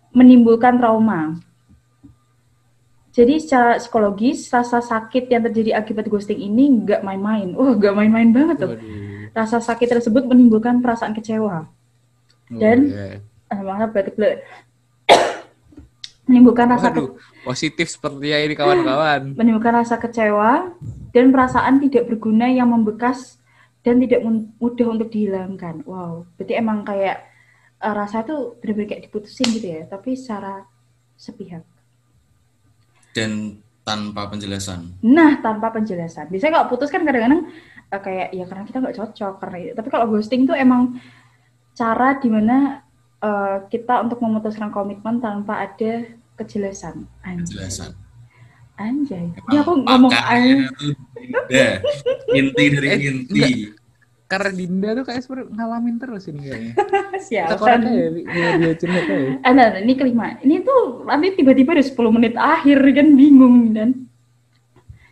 [0.09, 1.37] menimbulkan trauma.
[3.11, 7.51] Jadi secara psikologis rasa sakit yang terjadi akibat ghosting ini nggak main-main.
[7.53, 8.71] Wah, nggak main-main banget tuh.
[8.71, 9.10] Waduh.
[9.31, 11.67] Rasa sakit tersebut menimbulkan perasaan kecewa.
[12.51, 13.19] Oh, Dan- iya.
[13.47, 14.31] Ah, maaf batuk dulu.
[16.27, 17.09] menimbulkan rasa ke- Waduh,
[17.43, 19.21] positif sepertinya ini kawan-kawan.
[19.39, 20.71] menimbulkan rasa kecewa
[21.11, 23.39] dan perasaan tidak berguna yang membekas
[23.81, 24.23] dan tidak
[24.59, 25.83] mudah untuk dihilangkan.
[25.83, 27.27] Wow, berarti emang kayak
[27.77, 30.63] eh, rasa itu benar-benar kayak diputusin gitu ya, tapi secara
[31.17, 31.65] sepihak.
[33.11, 35.01] Dan tanpa penjelasan.
[35.01, 36.29] Nah, tanpa penjelasan.
[36.29, 37.49] Biasanya kalau putus kan kadang-kadang
[37.99, 39.73] kayak ya karena kita nggak cocok karena itu.
[39.75, 40.95] Tapi kalau ghosting tuh emang
[41.75, 42.85] cara di mana
[43.19, 46.07] eh, kita untuk memutuskan komitmen tanpa ada
[46.39, 47.03] kejelasan.
[47.21, 47.43] Anjay.
[47.43, 47.91] Penjelasan.
[48.79, 49.25] Anjay.
[49.35, 51.67] Ini aku ngomong beda.
[52.31, 53.43] Inti dari Eh, inti.
[54.31, 56.73] Karena Dinda tuh kayak sebenarnya ngalamin terus ini kayaknya.
[56.79, 58.23] Kita siapa nih?
[58.31, 59.43] aja, dia.
[59.43, 60.39] Ah, nah, nah, ini kelima.
[60.39, 64.07] Ini tuh nanti tiba-tiba udah 10 menit akhir kan bingung dan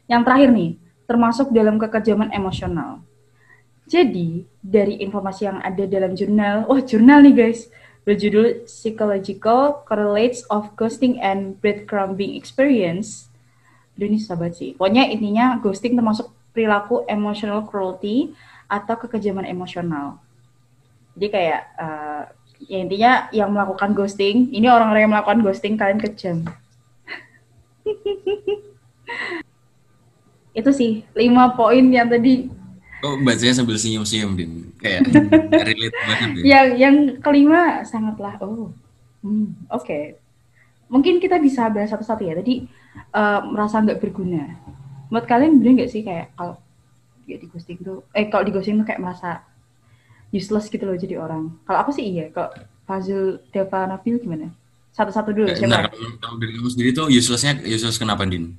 [0.08, 0.79] yang terakhir nih,
[1.10, 3.02] termasuk dalam kekejaman emosional.
[3.90, 7.74] Jadi, dari informasi yang ada dalam jurnal, wah jurnal nih guys,
[8.06, 13.34] berjudul Psychological Correlates of Ghosting and Breadcrumbing Experience.
[13.98, 14.78] Aduh, ini sahabat sih.
[14.78, 18.38] Pokoknya intinya ghosting termasuk perilaku emotional cruelty
[18.70, 20.22] atau kekejaman emosional.
[21.18, 22.24] Jadi kayak eh,
[22.70, 26.46] ya intinya yang melakukan ghosting, ini orang-orang yang melakukan ghosting kalian kejam.
[30.54, 32.50] Itu sih lima poin yang tadi.
[33.00, 34.52] Kok bacanya sambil senyum-senyum, Din?
[34.76, 35.08] Kayak
[35.72, 36.44] relate banget ya.
[36.44, 38.76] Yang yang kelima sangatlah oh,
[39.24, 40.20] hmm, oke.
[40.90, 42.34] Mungkin kita bisa bahas satu-satu ya.
[42.36, 42.66] Tadi
[43.16, 44.60] eh, merasa nggak berguna.
[45.08, 46.60] Menurut kalian bener nggak sih kayak kalau
[47.30, 49.46] ya di ghosting tuh, eh kalau di ghosting tuh kayak merasa
[50.36, 51.56] useless gitu loh jadi orang.
[51.64, 52.28] Kalau aku sih iya.
[52.36, 52.52] Kalau
[52.84, 54.50] Fazil Deva Nabil gimana?
[54.92, 55.48] Satu-satu dulu.
[55.48, 55.94] Bentar, Siapa?
[55.94, 58.58] kalau kalau dari kamu sendiri tuh uselessnya useless kenapa, Din?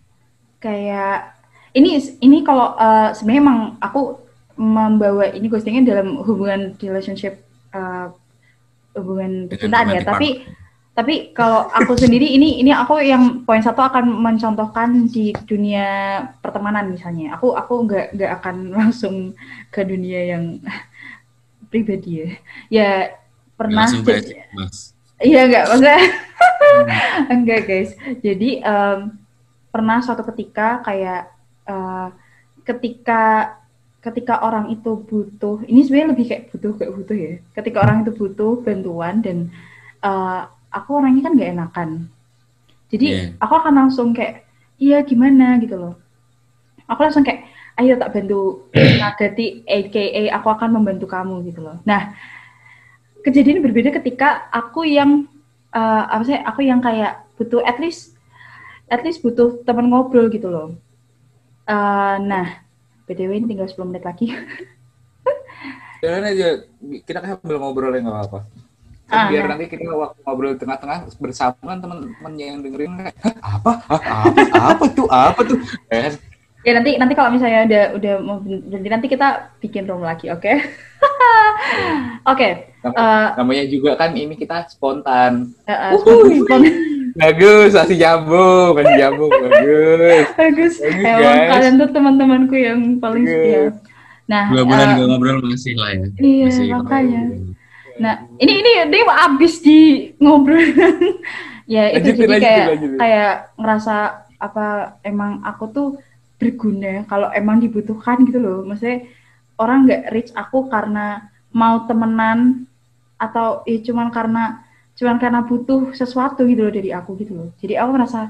[0.61, 1.40] kayak
[1.75, 4.19] ini ini kalau eh, sebenarnya emang aku
[4.61, 7.41] membawa ini ghostingnya dalam hubungan relationship
[7.73, 8.07] eh,
[8.99, 10.03] hubungan percintaan ya.
[10.03, 10.45] tapi
[10.91, 16.91] tapi kalau aku sendiri ini ini aku yang poin satu akan mencontohkan di dunia pertemanan
[16.93, 17.39] misalnya.
[17.39, 19.15] Aku aku nggak nggak akan langsung
[19.71, 20.59] ke dunia yang
[21.71, 22.29] pribadi ya.
[22.69, 22.91] Ya
[23.55, 24.77] pernah Langsung jadi- bahas, Mas.
[25.21, 26.01] Iya enggak, maksudnya
[27.37, 27.91] enggak guys.
[28.25, 28.99] Jadi em,
[29.69, 31.29] pernah suatu ketika kayak
[31.71, 32.09] eh,
[32.67, 33.23] ketika
[34.01, 37.33] ketika orang itu butuh, ini sebenarnya lebih kayak butuh kayak butuh ya.
[37.53, 39.37] Ketika orang itu butuh bantuan dan
[40.03, 40.41] eh,
[40.73, 41.91] aku orangnya kan nggak enakan.
[42.91, 43.23] Jadi Iya.
[43.39, 44.43] aku akan langsung kayak
[44.83, 45.95] iya gimana gitu loh.
[46.91, 47.47] Aku langsung kayak
[47.79, 48.67] ayo tak bantu
[49.03, 50.05] nagati aka
[50.37, 51.79] aku akan membantu kamu gitu loh.
[51.87, 52.13] Nah,
[53.23, 55.29] kejadian berbeda ketika aku yang
[55.71, 58.17] eh, apa sih aku yang kayak butuh at least
[58.91, 60.75] at least butuh teman ngobrol gitu loh
[61.71, 62.47] Eh, nah
[63.07, 64.27] btw ini tinggal 10 menit lagi
[66.03, 66.65] Jalan aja,
[67.05, 68.41] kita kan sambil ngobrol ya nggak apa-apa.
[69.13, 69.53] Ah, biar nah.
[69.53, 73.73] nanti kita waktu ngobrol tengah-tengah bersama teman-teman yang dengerin kayak "Hah, apa?
[73.85, 74.01] Hah,
[74.33, 74.43] apa?
[74.73, 75.07] Apa tuh?
[75.13, 75.59] Apa tuh?
[75.93, 76.17] Eh,
[76.65, 79.29] ya nanti nanti kalau misalnya udah udah mau berhenti nanti kita
[79.61, 80.53] bikin room lagi oke
[82.33, 82.49] oke
[82.85, 85.53] nam- eh, namanya juga kan ini kita spontan.
[85.69, 90.27] eh, eh, spon- spon- Bagus, masih nyambung, masih nyambung, bagus.
[90.37, 91.51] bagus Bagus, emang guys.
[91.51, 93.35] kalian tuh teman-temanku yang paling Bagus.
[93.35, 93.63] setia
[94.27, 96.07] nah Dua bulan eh, nggak ngobrol masih lah ya.
[96.23, 97.23] iya, Masih makanya.
[97.99, 99.79] Nah, ini ini dia habis di
[100.17, 100.63] ngobrol.
[101.75, 102.99] ya itu Lanjutin, jadi lanjutin, kayak lanjutin.
[102.99, 103.97] kayak ngerasa
[104.39, 104.67] apa
[105.03, 105.89] emang aku tuh
[106.39, 108.59] berguna kalau emang dibutuhkan gitu loh.
[108.63, 109.05] Maksudnya
[109.59, 112.65] orang nggak reach aku karena mau temenan
[113.19, 114.63] atau ya cuman karena
[115.01, 117.49] cuman karena butuh sesuatu gitu loh dari aku gitu loh.
[117.57, 118.21] Jadi aku ngerasa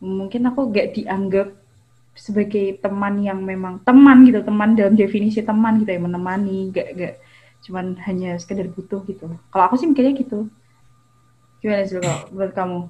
[0.00, 1.48] mungkin aku nggak dianggap
[2.16, 7.14] sebagai teman yang memang teman gitu, teman dalam definisi teman gitu ya menemani, nggak nggak
[7.68, 9.36] cuman hanya sekedar butuh gitu.
[9.52, 10.48] Kalau aku sih mikirnya gitu.
[11.60, 12.80] Gimana sih kalau buat kamu?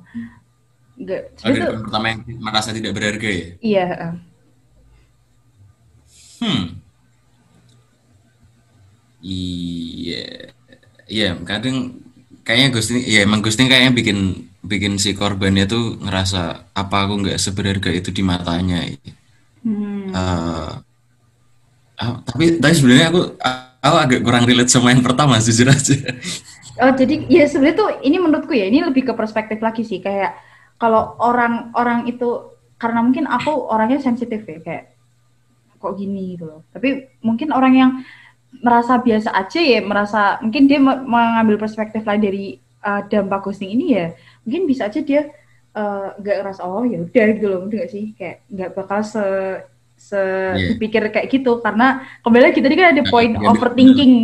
[1.02, 3.48] Tuh, poin pertama yang merasa tidak berharga ya.
[3.58, 3.86] iya.
[6.38, 6.78] Hmm.
[9.22, 10.50] Iya.
[11.06, 12.01] Iya, kadang
[12.42, 14.18] kayaknya ghosting, ya emang ghosting kayaknya bikin
[14.62, 18.87] bikin si korbannya tuh ngerasa apa aku nggak seberharga itu di matanya.
[19.62, 20.11] Hmm.
[20.11, 20.72] Eh,
[21.98, 23.20] ah, tapi tapi sebenarnya aku
[23.83, 25.98] aku agak kurang relate sama yang pertama jujur aja.
[26.81, 30.35] Oh jadi ya sebenarnya tuh ini menurutku ya ini lebih ke perspektif lagi sih kayak
[30.81, 32.50] kalau orang-orang itu
[32.81, 34.85] karena mungkin aku orangnya sensitif ya kayak
[35.78, 36.61] kok gini gitu loh.
[36.70, 37.90] Tapi mungkin orang yang
[38.60, 42.44] merasa biasa aja ya merasa mungkin dia me- mengambil perspektif lain dari
[42.84, 44.06] uh, dampak ghosting ini ya
[44.44, 45.32] mungkin bisa aja dia
[45.72, 49.24] uh, nggak ngerasa oh ya udah gitu loh mungkin nggak sih kayak nggak bakal se
[49.96, 50.74] se Iya.
[50.74, 54.14] dipikir kayak gitu karena kembali lagi tadi kan ada point iya, overthinking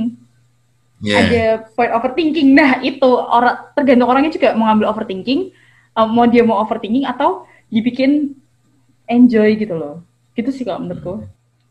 [0.98, 1.14] Iya.
[1.22, 1.44] ada
[1.78, 2.58] point overthinking.
[2.58, 5.54] Nah, itu orang tergantung orangnya juga mau ngambil overthinking,
[5.94, 8.34] uh, mau dia mau overthinking atau dibikin
[9.06, 10.02] enjoy gitu loh.
[10.34, 11.22] Gitu sih kalau menurutku.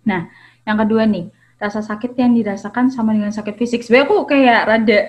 [0.08, 0.32] Nah,
[0.64, 3.82] yang kedua nih, rasa sakit yang dirasakan sama dengan sakit fisik.
[3.82, 5.00] Sebenarnya aku kayak rada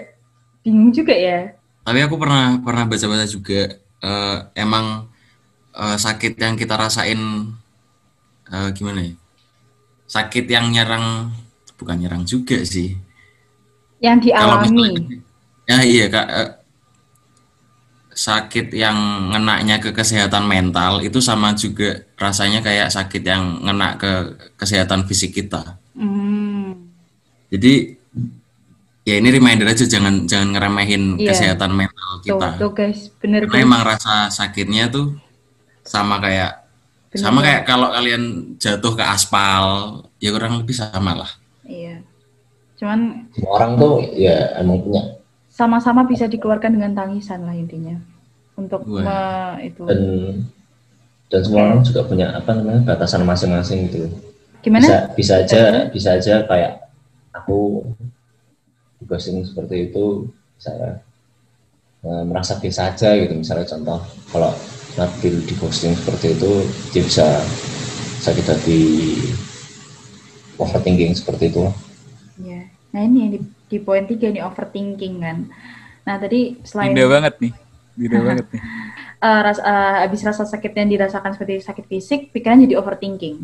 [0.65, 1.53] bingung juga ya.
[1.85, 3.61] Tapi aku pernah pernah baca-baca juga
[4.01, 5.09] eh, emang
[5.77, 7.21] eh, sakit yang kita rasain
[8.49, 9.15] eh, gimana ya?
[10.09, 11.33] Sakit yang nyerang
[11.77, 12.97] bukan nyerang juga sih.
[14.01, 14.69] Yang dialami.
[14.73, 15.27] misalnya-
[15.69, 16.51] ya iya kak eh,
[18.19, 18.97] sakit yang
[19.31, 24.11] ngenaknya ke kesehatan mental itu sama juga rasanya kayak sakit yang ngena ke
[24.59, 25.79] kesehatan fisik kita.
[25.99, 26.95] Hmm.
[27.51, 27.99] Jadi
[29.03, 31.33] ya ini reminder aja jangan jangan ngeremehin Iya.
[31.33, 32.49] kesehatan mental Tuh, kita.
[32.57, 35.17] tuh guys, bener Karena emang rasa sakitnya tuh
[35.83, 36.69] sama kayak
[37.09, 37.19] Bener.
[37.25, 38.23] sama kayak kalau kalian
[38.57, 39.65] jatuh ke aspal
[40.21, 41.31] ya kurang lebih sama lah.
[41.65, 42.05] Iya.
[42.77, 45.03] Cuman Semua orang tuh ya emang punya
[45.49, 47.99] sama-sama bisa dikeluarkan dengan tangisan lah intinya.
[48.55, 49.03] Untuk Wah.
[49.59, 49.83] me- itu.
[49.89, 50.01] dan
[51.29, 54.07] dan semua orang juga punya apa namanya batasan masing-masing gitu.
[54.61, 54.85] Gimana?
[54.85, 56.73] Bisa bisa aja bisa aja kayak
[57.35, 57.87] aku
[58.99, 60.27] di ghosting seperti itu
[60.59, 60.99] saya
[62.03, 64.01] eh, merasa biasa aja gitu misalnya contoh
[64.35, 64.53] kalau
[64.99, 66.53] Nabil di ghosting seperti itu
[66.91, 67.27] dia bisa
[68.19, 68.81] sakit hati
[70.59, 71.71] overthinking seperti itu
[72.39, 72.71] Iya.
[72.95, 75.51] Nah ini yang di, di poin tiga nih overthinking kan.
[76.07, 77.53] Nah tadi selain Indah banget nih.
[77.99, 78.63] Indah banget nih.
[79.19, 83.43] eh, ras, eh, habis rasa sakit yang dirasakan seperti sakit fisik, pikiran jadi overthinking.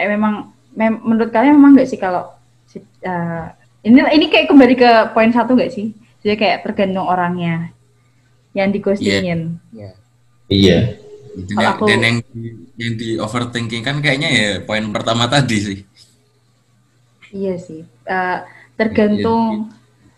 [0.00, 0.34] Kayak memang,
[0.72, 2.32] mem- menurut kalian memang nggak sih kalau
[2.72, 3.44] eh,
[3.84, 5.92] ini ini kayak kembali ke poin satu nggak sih?
[6.24, 7.68] Jadi kayak tergantung orangnya
[8.56, 9.60] yang di ghostingin.
[10.48, 10.96] iya
[11.36, 15.28] Itu Kalau yang- aku- Dan yang di- yang di overthinking kan kayaknya ya poin pertama
[15.28, 15.78] tadi sih.
[17.30, 17.84] Iya sih.
[17.86, 18.38] Eh,
[18.74, 19.68] tergantung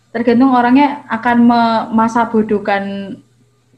[0.09, 3.15] tergantung orangnya akan me- masa bodohkan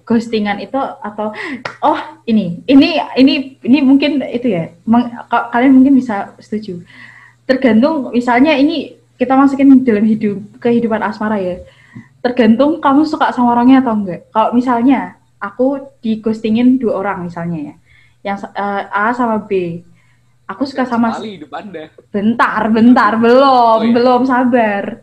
[0.06, 1.34] ghostingan itu atau
[1.82, 4.70] oh ini ini ini ini mungkin itu ya.
[4.86, 6.86] Meng- ka- kalian mungkin bisa setuju.
[7.46, 11.62] Tergantung misalnya ini kita masukin dalam hidup kehidupan asmara ya.
[12.22, 14.30] Tergantung kamu suka sama orangnya atau enggak.
[14.30, 17.76] Kalau misalnya aku di ghostingin dua orang misalnya ya.
[18.26, 19.82] Yang eh, A sama B.
[20.46, 21.90] Aku suka sama Sekali hidup Anda.
[22.14, 23.94] bentar bentar belum Oh, iya.
[23.94, 25.02] belum sabar.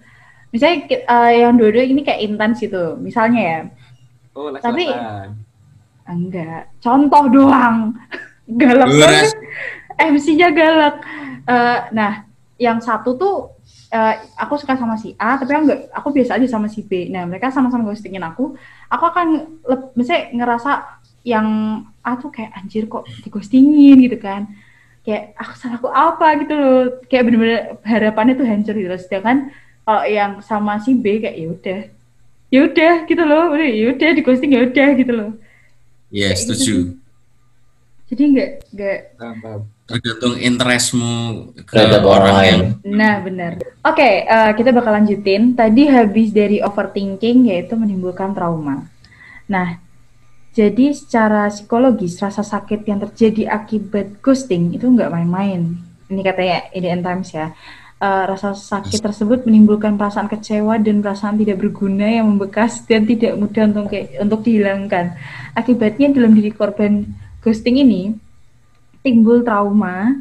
[0.50, 2.94] Misalnya eh, yang dua-dua ini kayak intens gitu.
[2.98, 3.58] Misalnya ya
[4.32, 5.28] Oh, les Tapi- selatan.
[6.08, 6.62] enggak.
[6.80, 7.92] Contoh doang.
[8.60, 9.32] Galak banget.
[9.92, 10.98] MC-nya galak.
[11.46, 12.26] Eh, nah
[12.58, 13.34] yang satu tuh
[13.92, 17.06] eh, aku suka sama si A tapi aku enggak aku biasa aja sama si B.
[17.12, 18.56] Nah mereka sama-sama ghostingin aku.
[18.90, 19.58] Aku akan
[19.94, 21.46] misalnya ngerasa yang
[22.02, 24.50] A tuh kayak anjir kok di ghostingin gitu kan.
[25.06, 26.82] Kayak aku salahku apa gitu loh.
[27.06, 28.98] Kayak bener-bener harapannya tuh hancur gitu loh.
[28.98, 29.54] Sedangkan
[29.86, 31.80] kalau yang sama si B kayak ya udah
[32.52, 35.30] ya udah gitu loh udah ya udah di ghosting ya udah gitu loh
[36.12, 36.74] Iya, Kayak gitu setuju.
[38.06, 38.98] jadi nggak nggak.
[39.82, 41.12] Tergantung interestmu
[41.58, 43.52] ke terhadap orang orang lain yang Nah, benar.
[43.82, 45.52] Oke, eh, kita bakal lanjutin.
[45.52, 48.84] Tadi habis dari overthinking, yaitu menimbulkan trauma.
[49.48, 49.80] Nah,
[50.52, 55.76] jadi secara psikologis, rasa sakit yang terjadi akibat ghosting itu nggak main-main.
[56.08, 57.56] Ini katanya IDN Times ya.
[58.02, 63.38] Eh, rasa sakit tersebut menimbulkan perasaan kecewa dan perasaan tidak berguna yang membekas dan tidak
[63.38, 65.14] mudah untuk untuk dihilangkan.
[65.54, 67.06] Akibatnya dalam diri korban
[67.46, 68.10] ghosting ini
[69.06, 70.18] timbul trauma,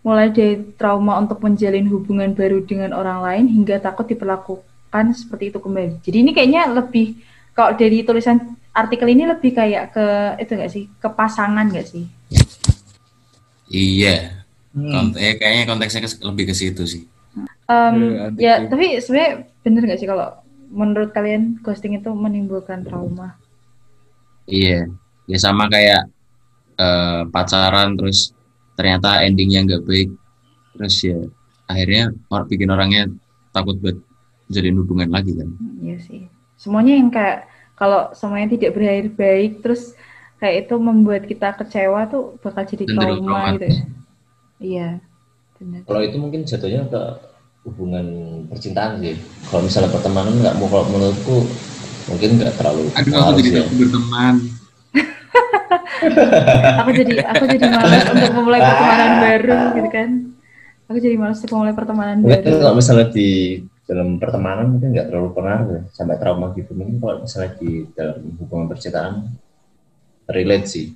[0.00, 5.60] mulai dari trauma untuk menjalin hubungan baru dengan orang lain hingga takut diperlakukan seperti itu
[5.60, 6.00] kembali.
[6.00, 7.12] Jadi ini kayaknya lebih
[7.52, 10.06] kalau dari tulisan artikel ini lebih kayak ke
[10.40, 10.84] itu enggak sih?
[10.96, 12.08] Ke pasangan enggak sih?
[13.68, 14.40] iya.
[14.72, 15.12] Hmm.
[15.12, 17.17] Kont- eh, kayaknya konteksnya ke- lebih ke situ sih.
[17.68, 18.66] Eh, antik ya, sih.
[18.72, 20.28] tapi sebenarnya bener nggak sih kalau
[20.72, 23.36] menurut kalian ghosting itu menimbulkan trauma?
[24.48, 24.88] Iya.
[25.28, 26.08] Ya sama kayak
[26.80, 28.32] eh, pacaran terus
[28.72, 30.08] ternyata endingnya nggak baik.
[30.76, 31.18] Terus ya
[31.68, 33.12] akhirnya or- bikin orangnya
[33.52, 33.96] takut buat
[34.48, 35.48] jalin hubungan lagi kan.
[35.52, 36.22] Hmm, Iya sih.
[36.56, 37.44] Semuanya yang kayak
[37.76, 39.92] kalau semuanya tidak berakhir baik, terus
[40.40, 43.76] kayak itu membuat kita kecewa tuh bakal jadi Cenderung trauma gitu ya.
[44.58, 44.88] Iya,
[45.58, 45.80] benar.
[45.86, 47.02] kalau itu mungkin jatuhnya ke
[47.66, 48.06] hubungan
[48.46, 49.16] percintaan sih.
[49.48, 51.36] Kalau misalnya pertemanan nggak mau kalau menurutku
[52.08, 53.64] mungkin nggak terlalu Aduh, aku jadi sih ya.
[53.68, 54.34] berteman.
[56.80, 60.08] aku jadi aku jadi malas untuk memulai pertemanan baru gitu kan
[60.88, 63.28] aku jadi malas untuk memulai pertemanan Mungkin baru kalau misalnya di
[63.84, 66.70] dalam pertemanan mungkin nggak terlalu pengaruh ya, sampai trauma gitu.
[66.76, 69.14] Mungkin kalau misalnya di dalam hubungan percintaan
[70.28, 70.86] relate sih.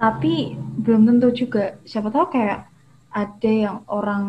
[0.00, 2.64] tapi belum tentu juga siapa tahu kayak
[3.12, 4.24] ada yang orang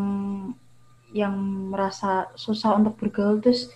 [1.12, 1.36] yang
[1.72, 3.70] merasa susah untuk bergaul terus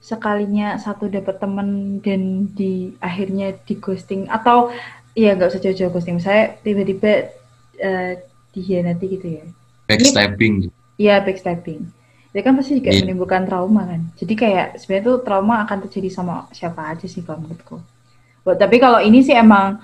[0.00, 4.72] sekalinya satu dapat temen dan di akhirnya di ghosting atau
[5.12, 7.30] ya nggak usah jauh-jauh ghosting saya tiba-tiba
[7.78, 8.12] eh,
[8.50, 9.44] dihianati gitu ya
[9.90, 10.70] Backstabbing.
[10.94, 11.82] Iya backstabbing.
[12.30, 13.02] Itu kan pasti juga Iya.
[13.02, 14.06] menimbulkan trauma kan.
[14.14, 17.82] Jadi kayak sebenarnya tuh trauma akan terjadi sama siapa aja sih kalau menurutku.
[18.46, 19.82] Buat, tapi kalau ini sih emang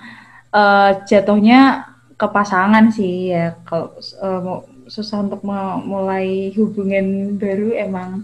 [0.55, 3.59] eh, jatuhnya ke pasangan sih ya.
[3.67, 3.99] Kalau
[4.39, 8.23] mau susah untuk memulai hubungan baru emang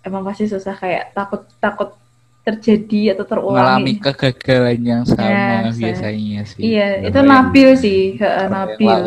[0.00, 1.90] emang pasti susah kayak takut takut
[2.40, 4.04] terjadi atau mengalami terulangi.
[4.30, 6.60] kegagalan yang sama Ya, biasanya sih.
[6.62, 7.28] Iya, Yang itu lain.
[7.28, 8.00] Nabil sih,
[8.46, 9.02] Nabil.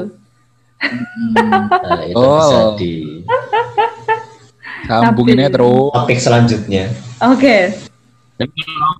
[0.80, 2.36] Hmm, Nah, itu Oh.
[2.36, 2.94] bisa di
[4.86, 5.56] sambunginnya Nabil.
[5.56, 5.92] terus.
[5.94, 6.84] topik selanjutnya.
[7.22, 7.58] Oke,
[8.36, 8.94] Tapi kalau,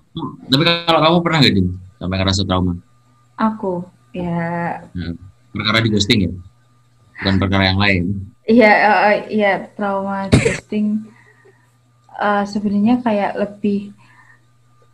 [0.46, 2.72] tapi kalau kamu pernah nggak Din sampai ngerasa trauma?
[3.34, 3.80] aku
[4.12, 5.16] ya Nah,
[5.50, 6.32] perkara di ghosting ya?
[7.20, 8.04] Bukan perkara yang lain.
[8.48, 11.06] Iya, eh, eh, iya trauma ghosting
[12.16, 13.94] eh, sebenarnya kayak lebih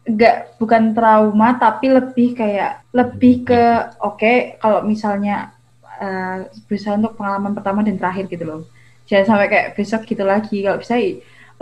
[0.06, 3.62] nggak bukan trauma tapi lebih kayak lebih ke
[3.98, 5.56] oke kalau misalnya
[5.98, 8.62] eh, berusaha untuk pengalaman pertama dan terakhir gitu loh.
[9.06, 10.56] Jangan sampai kayak besok gitu lagi.
[10.62, 10.98] Kalau bisa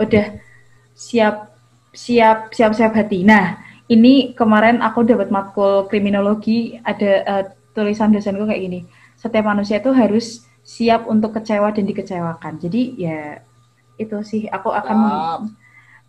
[0.01, 0.25] udah
[0.97, 1.35] siap
[1.95, 3.23] siap siap siap hati.
[3.23, 8.79] Nah, ini kemarin aku dapat matkul kriminologi ada eh, tulisan dosenku kayak gini.
[9.15, 12.53] Setiap manusia itu harus siap untuk kecewa dan dikecewakan.
[12.63, 13.39] Jadi ya
[14.01, 14.97] itu sih aku akan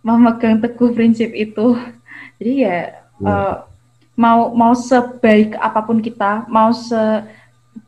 [0.06, 1.76] memegang teguh prinsip itu.
[2.38, 2.76] Jadi ya
[3.24, 3.54] eh,
[4.16, 7.00] mau mau sebaik apa pun kita, mau se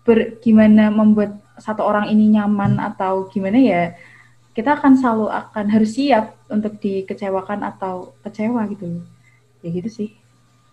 [0.04, 3.82] ber- gimana membuat satu orang ini nyaman atau gimana ya
[4.54, 8.86] kita akan selalu akan harus siap untuk dikecewakan atau kecewa gitu.
[9.62, 10.08] Ya gitu sih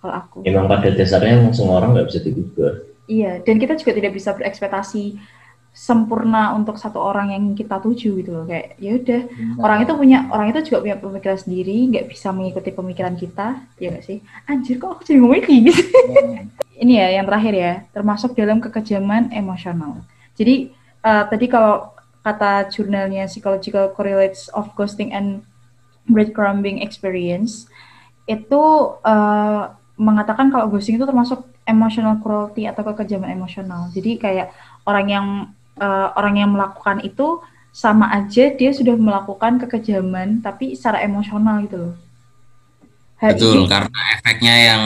[0.01, 0.37] kalau aku.
[0.45, 2.73] Memang pada dasarnya emang semua orang nggak bisa diubah.
[3.05, 5.03] Iya, dan kita juga tidak bisa berekspektasi
[5.75, 8.45] sempurna untuk satu orang yang kita tuju gitu loh.
[8.47, 9.21] Kayak ya udah
[9.59, 13.91] orang itu punya orang itu juga punya pemikiran sendiri nggak bisa mengikuti pemikiran kita ya
[13.91, 14.23] nggak sih?
[14.47, 15.87] Anjir kok aku jadi ngomong gini sih?
[16.83, 19.99] Ini ya yang terakhir ya termasuk dalam kekejaman emosional.
[20.39, 20.71] Jadi
[21.03, 21.91] eh, tadi kalau
[22.23, 25.43] kata jurnalnya psychological correlates of ghosting and
[26.07, 27.67] breadcrumbing experience
[28.31, 28.63] itu
[29.03, 29.63] eh,
[29.99, 33.91] mengatakan kalau ghosting itu termasuk emotional cruelty atau kekejaman emosional.
[33.91, 34.55] Jadi kayak
[34.87, 35.27] orang yang
[35.79, 37.39] eh, orang yang melakukan itu
[37.75, 41.95] sama aja dia sudah melakukan kekejaman tapi secara emosional gitu loh.
[43.19, 44.83] Hal Betul, ini- karena efeknya yang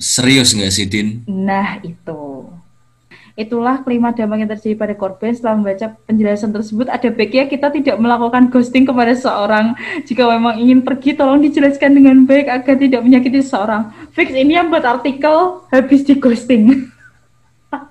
[0.00, 1.24] serius nggak sih, Din?
[1.28, 2.48] Nah, itu.
[3.36, 6.88] Itulah kelima dampak yang terjadi pada korban setelah membaca penjelasan tersebut.
[6.88, 9.76] Ada baiknya kita tidak melakukan ghosting kepada seorang.
[10.08, 13.92] Jika memang ingin pergi, tolong dijelaskan dengan baik agar tidak menyakiti seseorang.
[14.16, 16.64] Fix ini yang buat artikel habis di ghosting.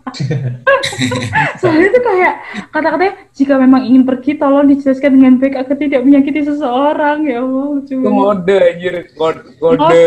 [1.61, 2.33] Soalnya itu kayak
[2.69, 7.25] kata-katanya jika memang ingin pergi, tolong dijelaskan dengan baik agar tidak menyakiti seseorang.
[7.25, 10.05] Ya Allah, lucu ngode anjir, ngode, ngode Ngode.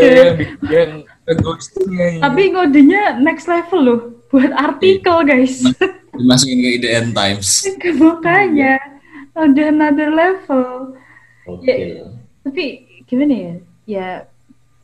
[0.70, 0.90] yang
[1.26, 2.08] yang ghostingnya.
[2.22, 5.66] Tapi ngodenya next level loh, buat artikel guys.
[6.18, 7.48] Dimasukin ke IDN Times.
[7.98, 8.78] Makanya
[9.34, 10.94] ada another level.
[11.46, 11.74] Oke.
[11.74, 12.06] Ya.
[12.46, 12.64] Tapi
[13.06, 13.54] gimana ya?
[13.88, 14.08] Ya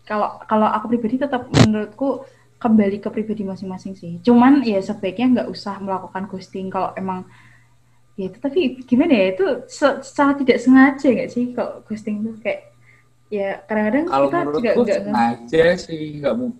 [0.04, 2.24] kalau kalau aku pribadi tetap menurutku
[2.64, 4.12] kembali ke pribadi masing-masing sih.
[4.26, 7.20] Cuman ya sebaiknya nggak usah melakukan ghosting kalau emang
[8.14, 12.34] ya itu tapi gimana ya itu se- secara tidak sengaja nggak sih kalau ghosting tuh
[12.44, 12.60] kayak
[13.28, 16.50] ya kadang-kadang Kalau kita juga nggak sengaja sih nggak mau.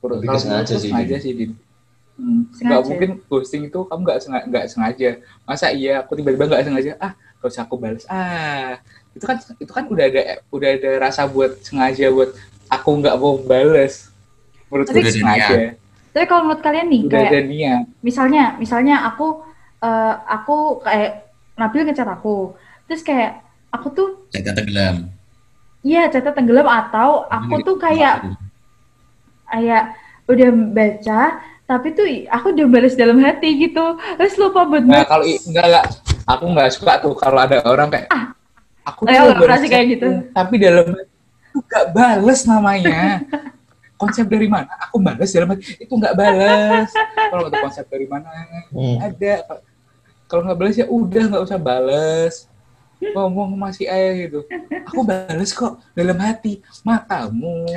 [0.00, 1.52] Kalau sengaja sih, sengaja sih, Din.
[2.20, 5.10] Hmm, nggak mungkin ghosting itu kamu nggak sengaja, nggak sengaja.
[5.48, 8.04] Masa iya aku tiba-tiba nggak sengaja, ah gak usah aku balas.
[8.12, 8.76] Ah,
[9.16, 10.22] itu kan itu kan udah ada
[10.52, 12.30] udah ada rasa buat sengaja buat
[12.68, 14.09] aku nggak mau balas.
[14.70, 15.58] Menurut Tapi- gue Udah ada.
[16.10, 17.82] Tapi kalau menurut kalian nih Udah kayak niat.
[18.00, 19.42] misalnya misalnya aku
[19.78, 25.06] eh, aku kayak Nabil ngecat aku terus kayak aku tuh Saya tenggelam.
[25.80, 28.26] iya catat tenggelam atau aku tuh kayak
[29.46, 29.94] kayak
[30.26, 31.22] udah baca
[31.64, 33.84] tapi tuh aku udah balas dalam hati gitu
[34.16, 35.86] terus lupa buat Nah, kalau enggak enggak
[36.24, 38.08] aku nggak suka tuh kalau ada orang kayak
[38.82, 39.12] aku Ah.
[39.12, 40.08] Ayo, tuh balas kayak gitu.
[40.30, 41.16] tapi dalam itu
[41.60, 43.22] nggak balas namanya
[44.00, 44.72] konsep dari mana?
[44.88, 45.76] Aku balas dalam hati.
[45.76, 46.88] Itu nggak balas
[47.28, 48.28] kalau nggak konsep dari mana
[48.72, 48.96] Hmm.
[49.04, 49.60] ada.
[50.24, 52.34] Kalau nggak balas ya udah nggak usah balas
[53.00, 54.40] ngomong masih ayah gitu.
[54.88, 56.64] Aku bales kok dalam hati.
[56.80, 57.68] Matamu.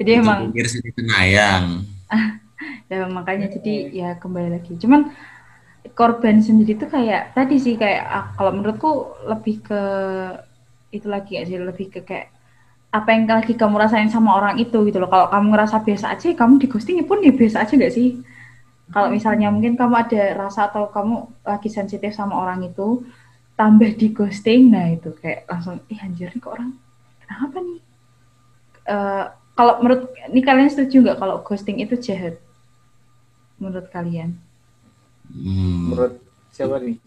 [0.00, 1.84] Jadi emang pikir sini tenayang.
[2.90, 4.74] ya makanya jadi ya kembali lagi.
[4.80, 5.12] Cuman
[5.94, 9.80] korban sendiri tuh kayak tadi sih kayak ah, kalau menurutku lebih ke
[10.90, 11.56] itu lagi ya sih?
[11.60, 12.28] Lebih ke kayak
[12.90, 15.06] apa yang lagi kamu rasain sama orang itu gitu loh.
[15.06, 18.18] Kalau kamu ngerasa biasa aja kamu di ghosting ya pun ya biasa aja gak sih?
[18.90, 23.06] Kalau misalnya mungkin kamu ada rasa atau kamu lagi sensitif sama orang itu
[23.54, 26.74] tambah di ghosting nah itu kayak langsung ih anjir nih kok orang
[27.22, 27.80] kenapa nih?
[28.90, 29.24] Eh,
[29.54, 32.42] kalau menurut ini kalian setuju nggak kalau ghosting itu jahat?
[33.62, 34.34] Menurut kalian?
[35.30, 35.94] Hmm.
[35.94, 36.18] menurut
[36.50, 36.98] siapa nih?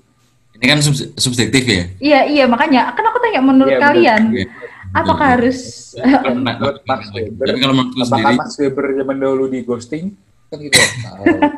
[0.54, 0.80] Ini kan
[1.20, 1.84] subjektif ya.
[2.00, 4.22] iya iya makanya kan aku tanya menurut Iya, kalian.
[4.32, 4.46] Iya.
[4.94, 7.46] Apakah harus Nah, menurut Max Weber.
[7.50, 10.06] Tapi kalau menurutku apakah sendiri, Max Weber zaman dahulu di ghosting?
[10.50, 10.78] Kan gitu.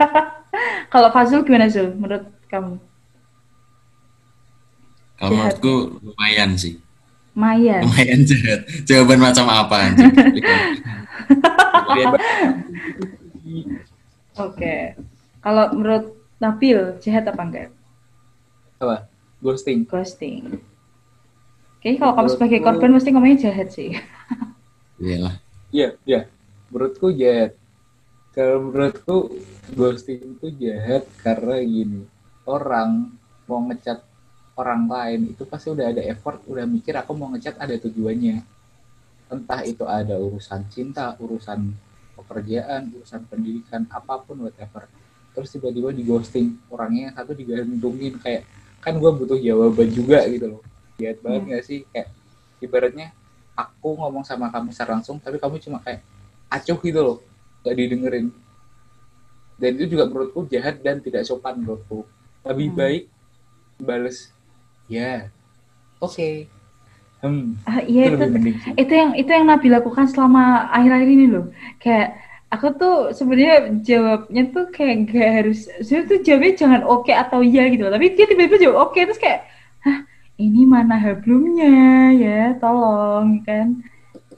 [0.94, 1.92] Kalau Fazul gimana Zul?
[1.96, 2.80] Menurut kamu?
[5.20, 6.80] Kalau menurutku lumayan sih.
[7.36, 8.64] Maya Lumayan jahat.
[8.88, 10.08] Jawaban macam apa anjir?
[14.40, 14.96] Oke.
[15.44, 17.70] Kalau menurut Nabil jahat apa enggak?
[18.80, 19.08] Apa?
[19.44, 19.84] Ghosting.
[19.88, 20.60] Ghosting
[21.86, 23.94] Kayaknya kalau kamu sebagai korban mesti ngomongnya jahat sih.
[24.98, 25.38] Iyalah.
[25.70, 26.22] Iya, iya.
[26.74, 27.54] Menurutku jahat.
[28.34, 29.38] Kalau menurutku
[29.78, 32.10] ghosting itu jahat karena gini.
[32.42, 33.14] Orang
[33.46, 34.02] mau ngecat
[34.58, 38.42] orang lain itu pasti udah ada effort, udah mikir aku mau ngecat ada tujuannya.
[39.30, 41.70] Entah itu ada urusan cinta, urusan
[42.18, 44.90] pekerjaan, urusan pendidikan, apa pun whatever.
[45.38, 48.42] Terus tiba-tiba di ghosting orangnya yang satu digantungin kayak
[48.82, 50.66] kan gue butuh jawaban juga gitu loh.
[50.96, 51.52] Jahat banget Hmm.
[51.52, 52.08] gak sih kayak
[52.64, 53.08] ibaratnya
[53.56, 56.02] aku ngomong sama kamu secara langsung tapi kamu cuma kayak
[56.48, 57.18] acuh gitu loh
[57.64, 58.32] gak didengerin
[59.56, 62.04] dan itu juga menurutku jahat dan tidak sopan menurutku
[62.44, 62.78] lebih Hmm.
[62.78, 63.04] baik
[63.80, 64.32] bales
[64.88, 65.32] ya
[66.00, 66.48] oke
[67.24, 68.54] hmm Ah, itu iya itu sih.
[68.78, 71.50] itu yang itu yang Nabi lakukan selama akhir-akhir ini loh.
[71.82, 72.14] Kayak
[72.54, 77.66] aku tuh sebenarnya jawabnya tuh kayak gak harus sebenarnya tuh jawabnya jangan oke atau iya
[77.74, 77.90] gitu.
[77.90, 79.50] Tapi dia tiba-tiba jawab oke terus kayak
[80.36, 81.76] ini mana hablumnya
[82.12, 83.80] ya tolong kan.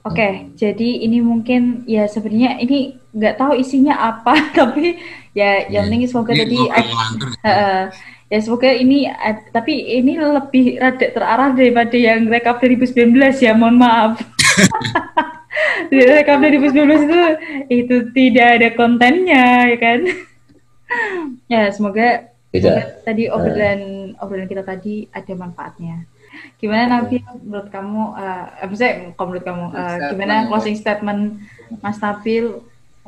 [0.06, 4.96] Oke, jadi ini mungkin ya sebenarnya ini nggak tahu isinya apa tapi
[5.34, 7.28] ya yang penting semoga Ini tadi ngobrol ngelantur.
[7.42, 7.80] Heeh.
[8.28, 13.80] ya semoga ini ad- tapi ini lebih rada terarah daripada yang rekap 2019 ya mohon
[13.80, 14.20] maaf
[15.88, 17.20] Di rekap 2019 itu
[17.72, 20.00] itu tidak ada kontennya ya kan
[21.52, 22.68] ya semoga Tidak.
[22.68, 23.80] semoga tadi obrolan
[24.22, 26.06] obrolan kita tadi ada manfaatnya.
[26.60, 30.10] Gimana Nabi menurut kamu eh eh, maksudnya kalau menurut kamu eh, Statement.
[30.12, 31.20] gimana closing statement
[31.80, 32.44] Mas Nabil?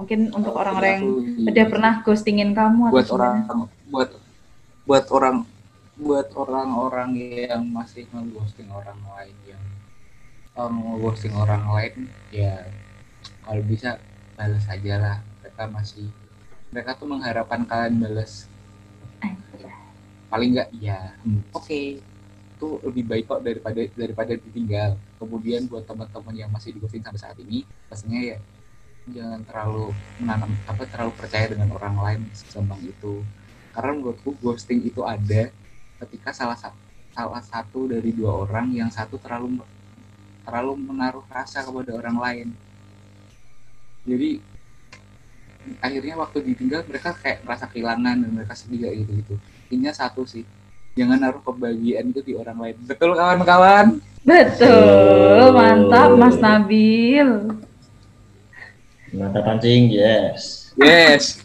[0.00, 1.06] Mungkin untuk orang-orang yang
[1.44, 3.20] udah pernah ghostingin kamu atau buat gimana?
[3.20, 3.36] orang
[3.92, 4.10] buat
[4.88, 5.36] buat orang
[6.00, 9.64] buat orang-orang yang masih ngeghosting orang lain yang
[10.56, 12.64] oh, ngeghosting orang lain ya
[13.44, 14.00] kalau bisa
[14.40, 15.16] balas aja lah.
[15.44, 16.08] Mereka masih
[16.72, 18.48] mereka tuh mengharapkan kalian balas.
[20.30, 22.00] Paling enggak ya hmm, oke
[22.60, 24.92] itu lebih baik kok daripada daripada ditinggal.
[25.16, 28.36] Kemudian buat teman-teman yang masih di ghosting sampai saat ini pastinya ya
[29.08, 33.24] jangan terlalu menanam apa terlalu percaya dengan orang lain segampang itu.
[33.72, 35.48] Karena menurutku ghosting itu ada
[36.04, 36.76] ketika salah satu
[37.16, 39.64] salah satu dari dua orang yang satu terlalu
[40.44, 42.48] terlalu menaruh rasa kepada orang lain.
[44.04, 44.36] Jadi
[45.80, 49.36] akhirnya waktu ditinggal mereka kayak merasa kehilangan dan mereka sedih gitu gitu
[49.70, 50.42] intinya satu sih
[50.98, 57.56] jangan naruh kebahagiaan itu di orang lain betul kawan-kawan Betul, mantap Mas Nabil.
[59.16, 60.70] Mata pancing, yes.
[60.76, 61.40] yes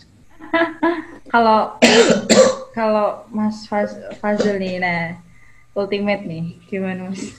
[1.31, 1.79] Kalau
[2.75, 5.19] kalau Mas Faz, Fazil nih, nah
[5.71, 7.35] ultimate nih, gimana Mas?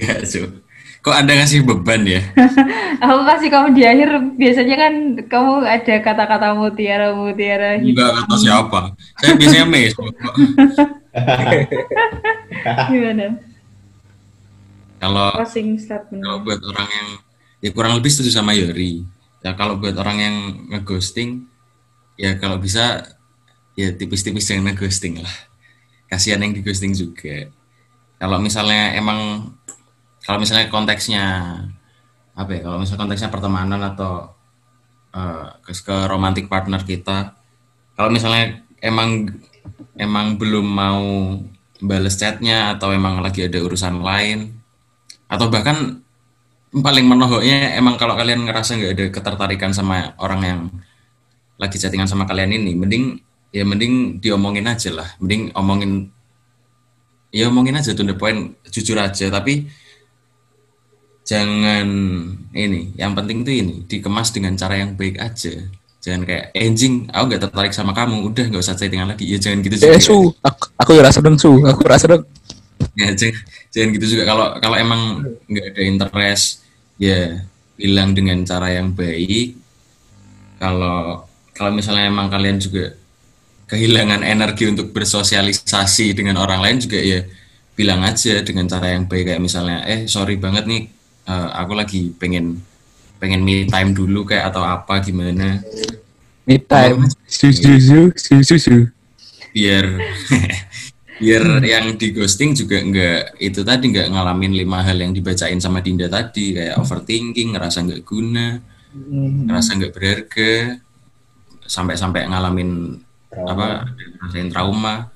[0.00, 0.24] Gak.
[1.06, 2.18] Kok Anda ngasih beban ya?
[3.06, 4.94] Aku kasih kamu di akhir, biasanya kan
[5.30, 7.94] kamu ada kata-kata mutiara mutiara gitu.
[7.94, 8.80] Enggak kata siapa.
[9.22, 9.94] Saya biasanya mes.
[12.90, 13.38] Gimana?
[14.98, 15.30] Kalau
[16.10, 17.08] kalau buat orang yang
[17.62, 19.06] ya kurang lebih setuju sama Yori.
[19.46, 20.36] Ya kalau buat orang yang
[20.74, 21.46] ngeghosting
[22.18, 23.14] ya kalau bisa
[23.78, 25.36] ya tipis-tipis jangan ngeghosting lah.
[26.10, 27.46] Kasihan yang dighosting juga.
[28.18, 29.54] Kalau misalnya emang
[30.26, 31.24] kalau misalnya konteksnya
[32.34, 32.60] apa ya?
[32.66, 34.34] Kalau misalnya konteksnya pertemanan atau
[35.14, 37.38] eh, ke, ke romantic partner kita,
[37.94, 39.30] kalau misalnya emang
[39.96, 41.06] emang belum mau
[41.80, 44.52] bales chatnya atau emang lagi ada urusan lain
[45.28, 46.00] atau bahkan
[46.72, 50.60] paling menohoknya emang kalau kalian ngerasa nggak ada ketertarikan sama orang yang
[51.56, 53.04] lagi chattingan sama kalian ini mending
[53.52, 56.12] ya mending diomongin aja lah mending omongin
[57.32, 59.68] ya omongin aja to the point jujur aja tapi
[61.26, 61.86] jangan
[62.54, 65.52] ini yang penting tuh ini dikemas dengan cara yang baik aja.
[66.06, 69.26] Jangan kayak eh, anjing aku nggak tertarik sama kamu udah nggak usah chattingan lagi.
[69.26, 69.90] Ya jangan gitu juga.
[69.90, 72.22] Eh, su, aku, aku ya rasa dong, su, aku rasa dong.
[72.94, 73.42] ya jangan,
[73.74, 74.22] jangan gitu juga.
[74.30, 75.00] Kalau kalau emang
[75.50, 76.62] nggak ada interest
[77.02, 77.42] ya
[77.74, 79.58] bilang dengan cara yang baik.
[80.62, 82.94] Kalau kalau misalnya emang kalian juga
[83.66, 87.26] kehilangan energi untuk bersosialisasi dengan orang lain juga ya
[87.74, 89.26] bilang aja dengan cara yang baik.
[89.34, 90.95] Kayak misalnya eh sorry banget nih
[91.26, 92.62] eh, aku lagi pengen
[93.18, 95.60] pengen me time dulu kayak atau apa gimana?
[96.46, 98.78] Me time, su, su, su, su, su, su.
[99.56, 99.88] biar
[101.22, 105.80] biar yang di ghosting juga nggak itu tadi nggak ngalamin lima hal yang dibacain sama
[105.80, 108.60] Dinda tadi kayak overthinking ngerasa nggak guna
[109.48, 110.76] ngerasa nggak berharga
[111.64, 113.00] sampai-sampai ngalamin
[113.32, 113.88] apa
[114.20, 115.08] ngerasain trauma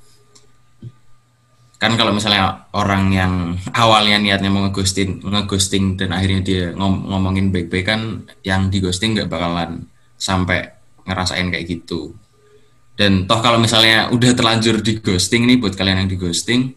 [1.81, 7.49] kan kalau misalnya orang yang awalnya niatnya mau ngeghosting ngeghosting dan akhirnya dia ngom- ngomongin
[7.49, 9.89] baik-baik kan yang di ghosting nggak bakalan
[10.21, 10.77] sampai
[11.09, 12.13] ngerasain kayak gitu.
[13.01, 16.77] Dan toh kalau misalnya udah terlanjur di ghosting nih buat kalian yang di ghosting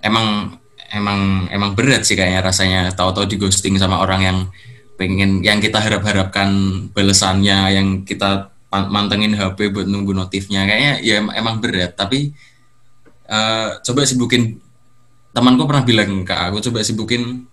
[0.00, 0.56] emang
[0.96, 2.80] emang emang berat sih kayaknya rasanya.
[2.96, 4.38] Tahu-tahu di ghosting sama orang yang
[4.96, 6.48] pengen yang kita harap-harapkan
[6.96, 10.64] balasannya yang kita mantengin HP buat nunggu notifnya.
[10.64, 12.32] Kayaknya ya em- emang berat tapi
[13.30, 14.58] eh, coba sibukin.
[15.30, 17.46] Temanku pernah bilang ke aku coba sibukin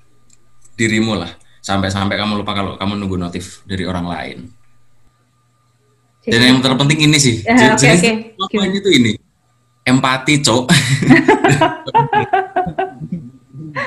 [0.74, 1.30] dirimu lah.
[1.62, 4.38] Sampai-sampai kamu lupa kalau kamu nunggu notif dari orang lain.
[6.28, 7.40] Dan yang terpenting ini sih.
[7.48, 8.12] Oke, jadi oke.
[8.36, 8.76] apa Gimana?
[8.76, 9.12] itu ini?
[9.88, 10.64] Empati cok.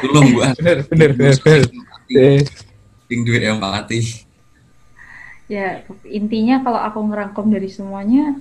[0.00, 1.62] Tolong gua Bener, bener, bener, bener.
[2.10, 2.40] Eh,
[3.10, 4.24] Ting duit empati.
[5.50, 8.38] Ya, intinya kalau aku ngerangkum dari semuanya,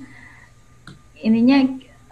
[1.19, 1.57] ininya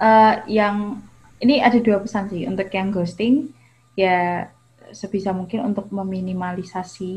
[0.01, 0.99] eh, yang
[1.43, 3.53] ini ada dua pesan sih untuk yang ghosting
[3.93, 4.47] ya
[4.93, 7.13] sebisa mungkin untuk meminimalisasi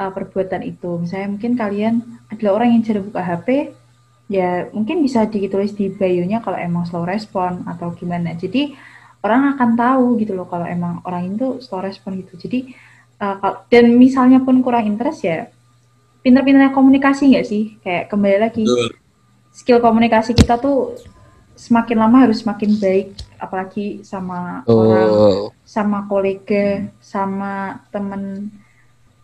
[0.00, 1.00] eh, perbuatan itu.
[1.02, 1.94] Misalnya mungkin kalian
[2.30, 3.48] adalah orang yang jarang buka HP,
[4.30, 8.32] ya mungkin bisa ditulis di bio-nya kalau emang slow respon atau gimana.
[8.36, 8.72] Jadi
[9.24, 12.36] orang akan tahu gitu loh kalau emang orang itu slow respon gitu.
[12.36, 12.72] Jadi
[13.18, 15.48] kal- dan misalnya pun kurang interest ya
[16.24, 17.76] pinter-pinternya komunikasi nggak sih?
[17.84, 18.64] Kayak kembali lagi
[19.54, 20.98] skill komunikasi kita tuh
[21.54, 23.06] semakin lama harus semakin baik,
[23.38, 28.50] apalagi sama orang, Oh, sama kolega, sama temen.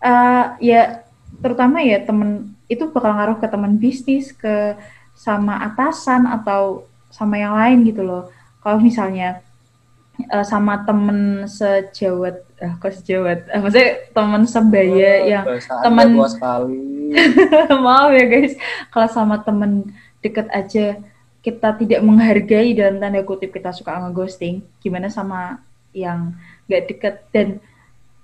[0.01, 1.05] Eh, ya
[1.43, 4.79] terutama ya temen itu bakal ngaruh ke teman bisnis, ke
[5.13, 8.31] sama atasan atau sama yang lain gitu loh.
[8.63, 9.43] Kalau misalnya
[10.21, 13.39] eh, sama temen sejawat, eh, kok sejawat?
[13.51, 16.79] Eh, maksudnya temen sebaya yang Anda teman- luas sekali.
[17.85, 18.55] maaf ya guys
[18.95, 19.91] kalau sama temen
[20.23, 20.95] deket aja
[21.41, 25.65] kita tidak menghargai dalam tanda kutip kita suka ngeghosting gimana sama
[25.97, 26.37] yang
[26.69, 27.15] gak deket.
[27.33, 27.61] Dan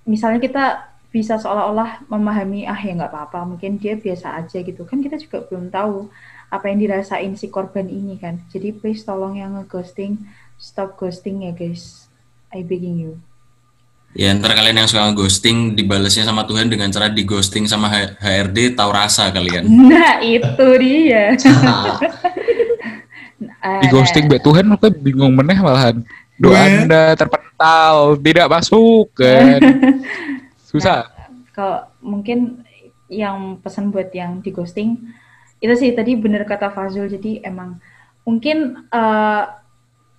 [0.05, 0.65] misalnya kita
[1.09, 4.85] bisa seolah-olah memahami ah ya nggak apa-apa mungkin dia biasa aja gitu.
[4.85, 6.13] Kan kita juga belum tahu
[6.53, 8.45] apa yang dirasain si korban ini kan.
[8.53, 10.21] Jadi please tolong yang ngeghosting
[10.61, 12.13] stop ghosting ya guys.
[12.53, 13.13] I begging you.
[14.17, 18.73] Ya ntar kalian yang suka ghosting dibalasnya sama Tuhan dengan cara di ghosting sama HRD
[18.73, 19.69] tahu rasa kalian.
[19.69, 21.37] nah itu dia
[23.83, 26.03] Di ghosting Mbak Tuhan aku bingung meneh malahan.
[26.37, 26.67] Doa Wah.
[26.69, 29.61] Anda terpental, tidak masuk kan.
[30.71, 31.09] Susah.
[31.57, 32.61] kalau mungkin
[33.09, 34.99] yang pesan buat yang di ghosting
[35.63, 37.81] itu sih tadi bener kata Fazul jadi emang
[38.29, 39.45] mungkin eh,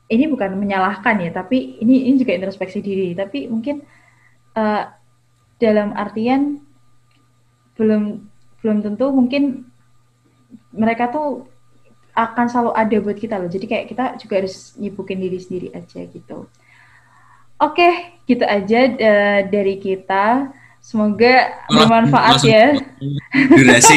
[0.07, 3.83] ini bukan menyalahkan ya tapi ini ini juga introspeksi diri tapi mungkin
[4.57, 4.83] eh,
[5.61, 6.57] dalam artian
[7.77, 8.03] belum
[8.65, 9.67] belum tentu mungkin
[10.73, 11.45] mereka tuh
[12.17, 13.45] akan selalu ada buat kita loh.
[13.45, 16.49] Jadi kayak kita juga harus nyibukin diri sendiri aja gitu.
[17.61, 20.49] Oke gitu aja eh, dari kita.
[20.81, 22.65] Semoga bermanfaat Langsung- ya.
[23.57, 23.95] Durasi.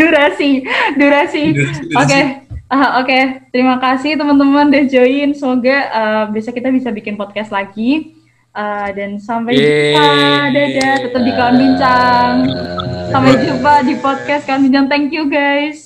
[0.00, 0.50] durasi
[0.96, 1.42] durasi.
[1.52, 2.44] Durasi, oke durasi.
[2.66, 3.18] Ah, oke.
[3.54, 5.30] Terima kasih teman-teman udah join.
[5.36, 8.16] Semoga eh, besok kita bisa bikin podcast lagi.
[8.56, 10.08] Eh, dan sampai jumpa.
[10.50, 10.94] Dadah.
[11.04, 12.32] Tetap di kawan bincang
[13.06, 15.85] sampai jumpa di podcast kawan bincang thank you guys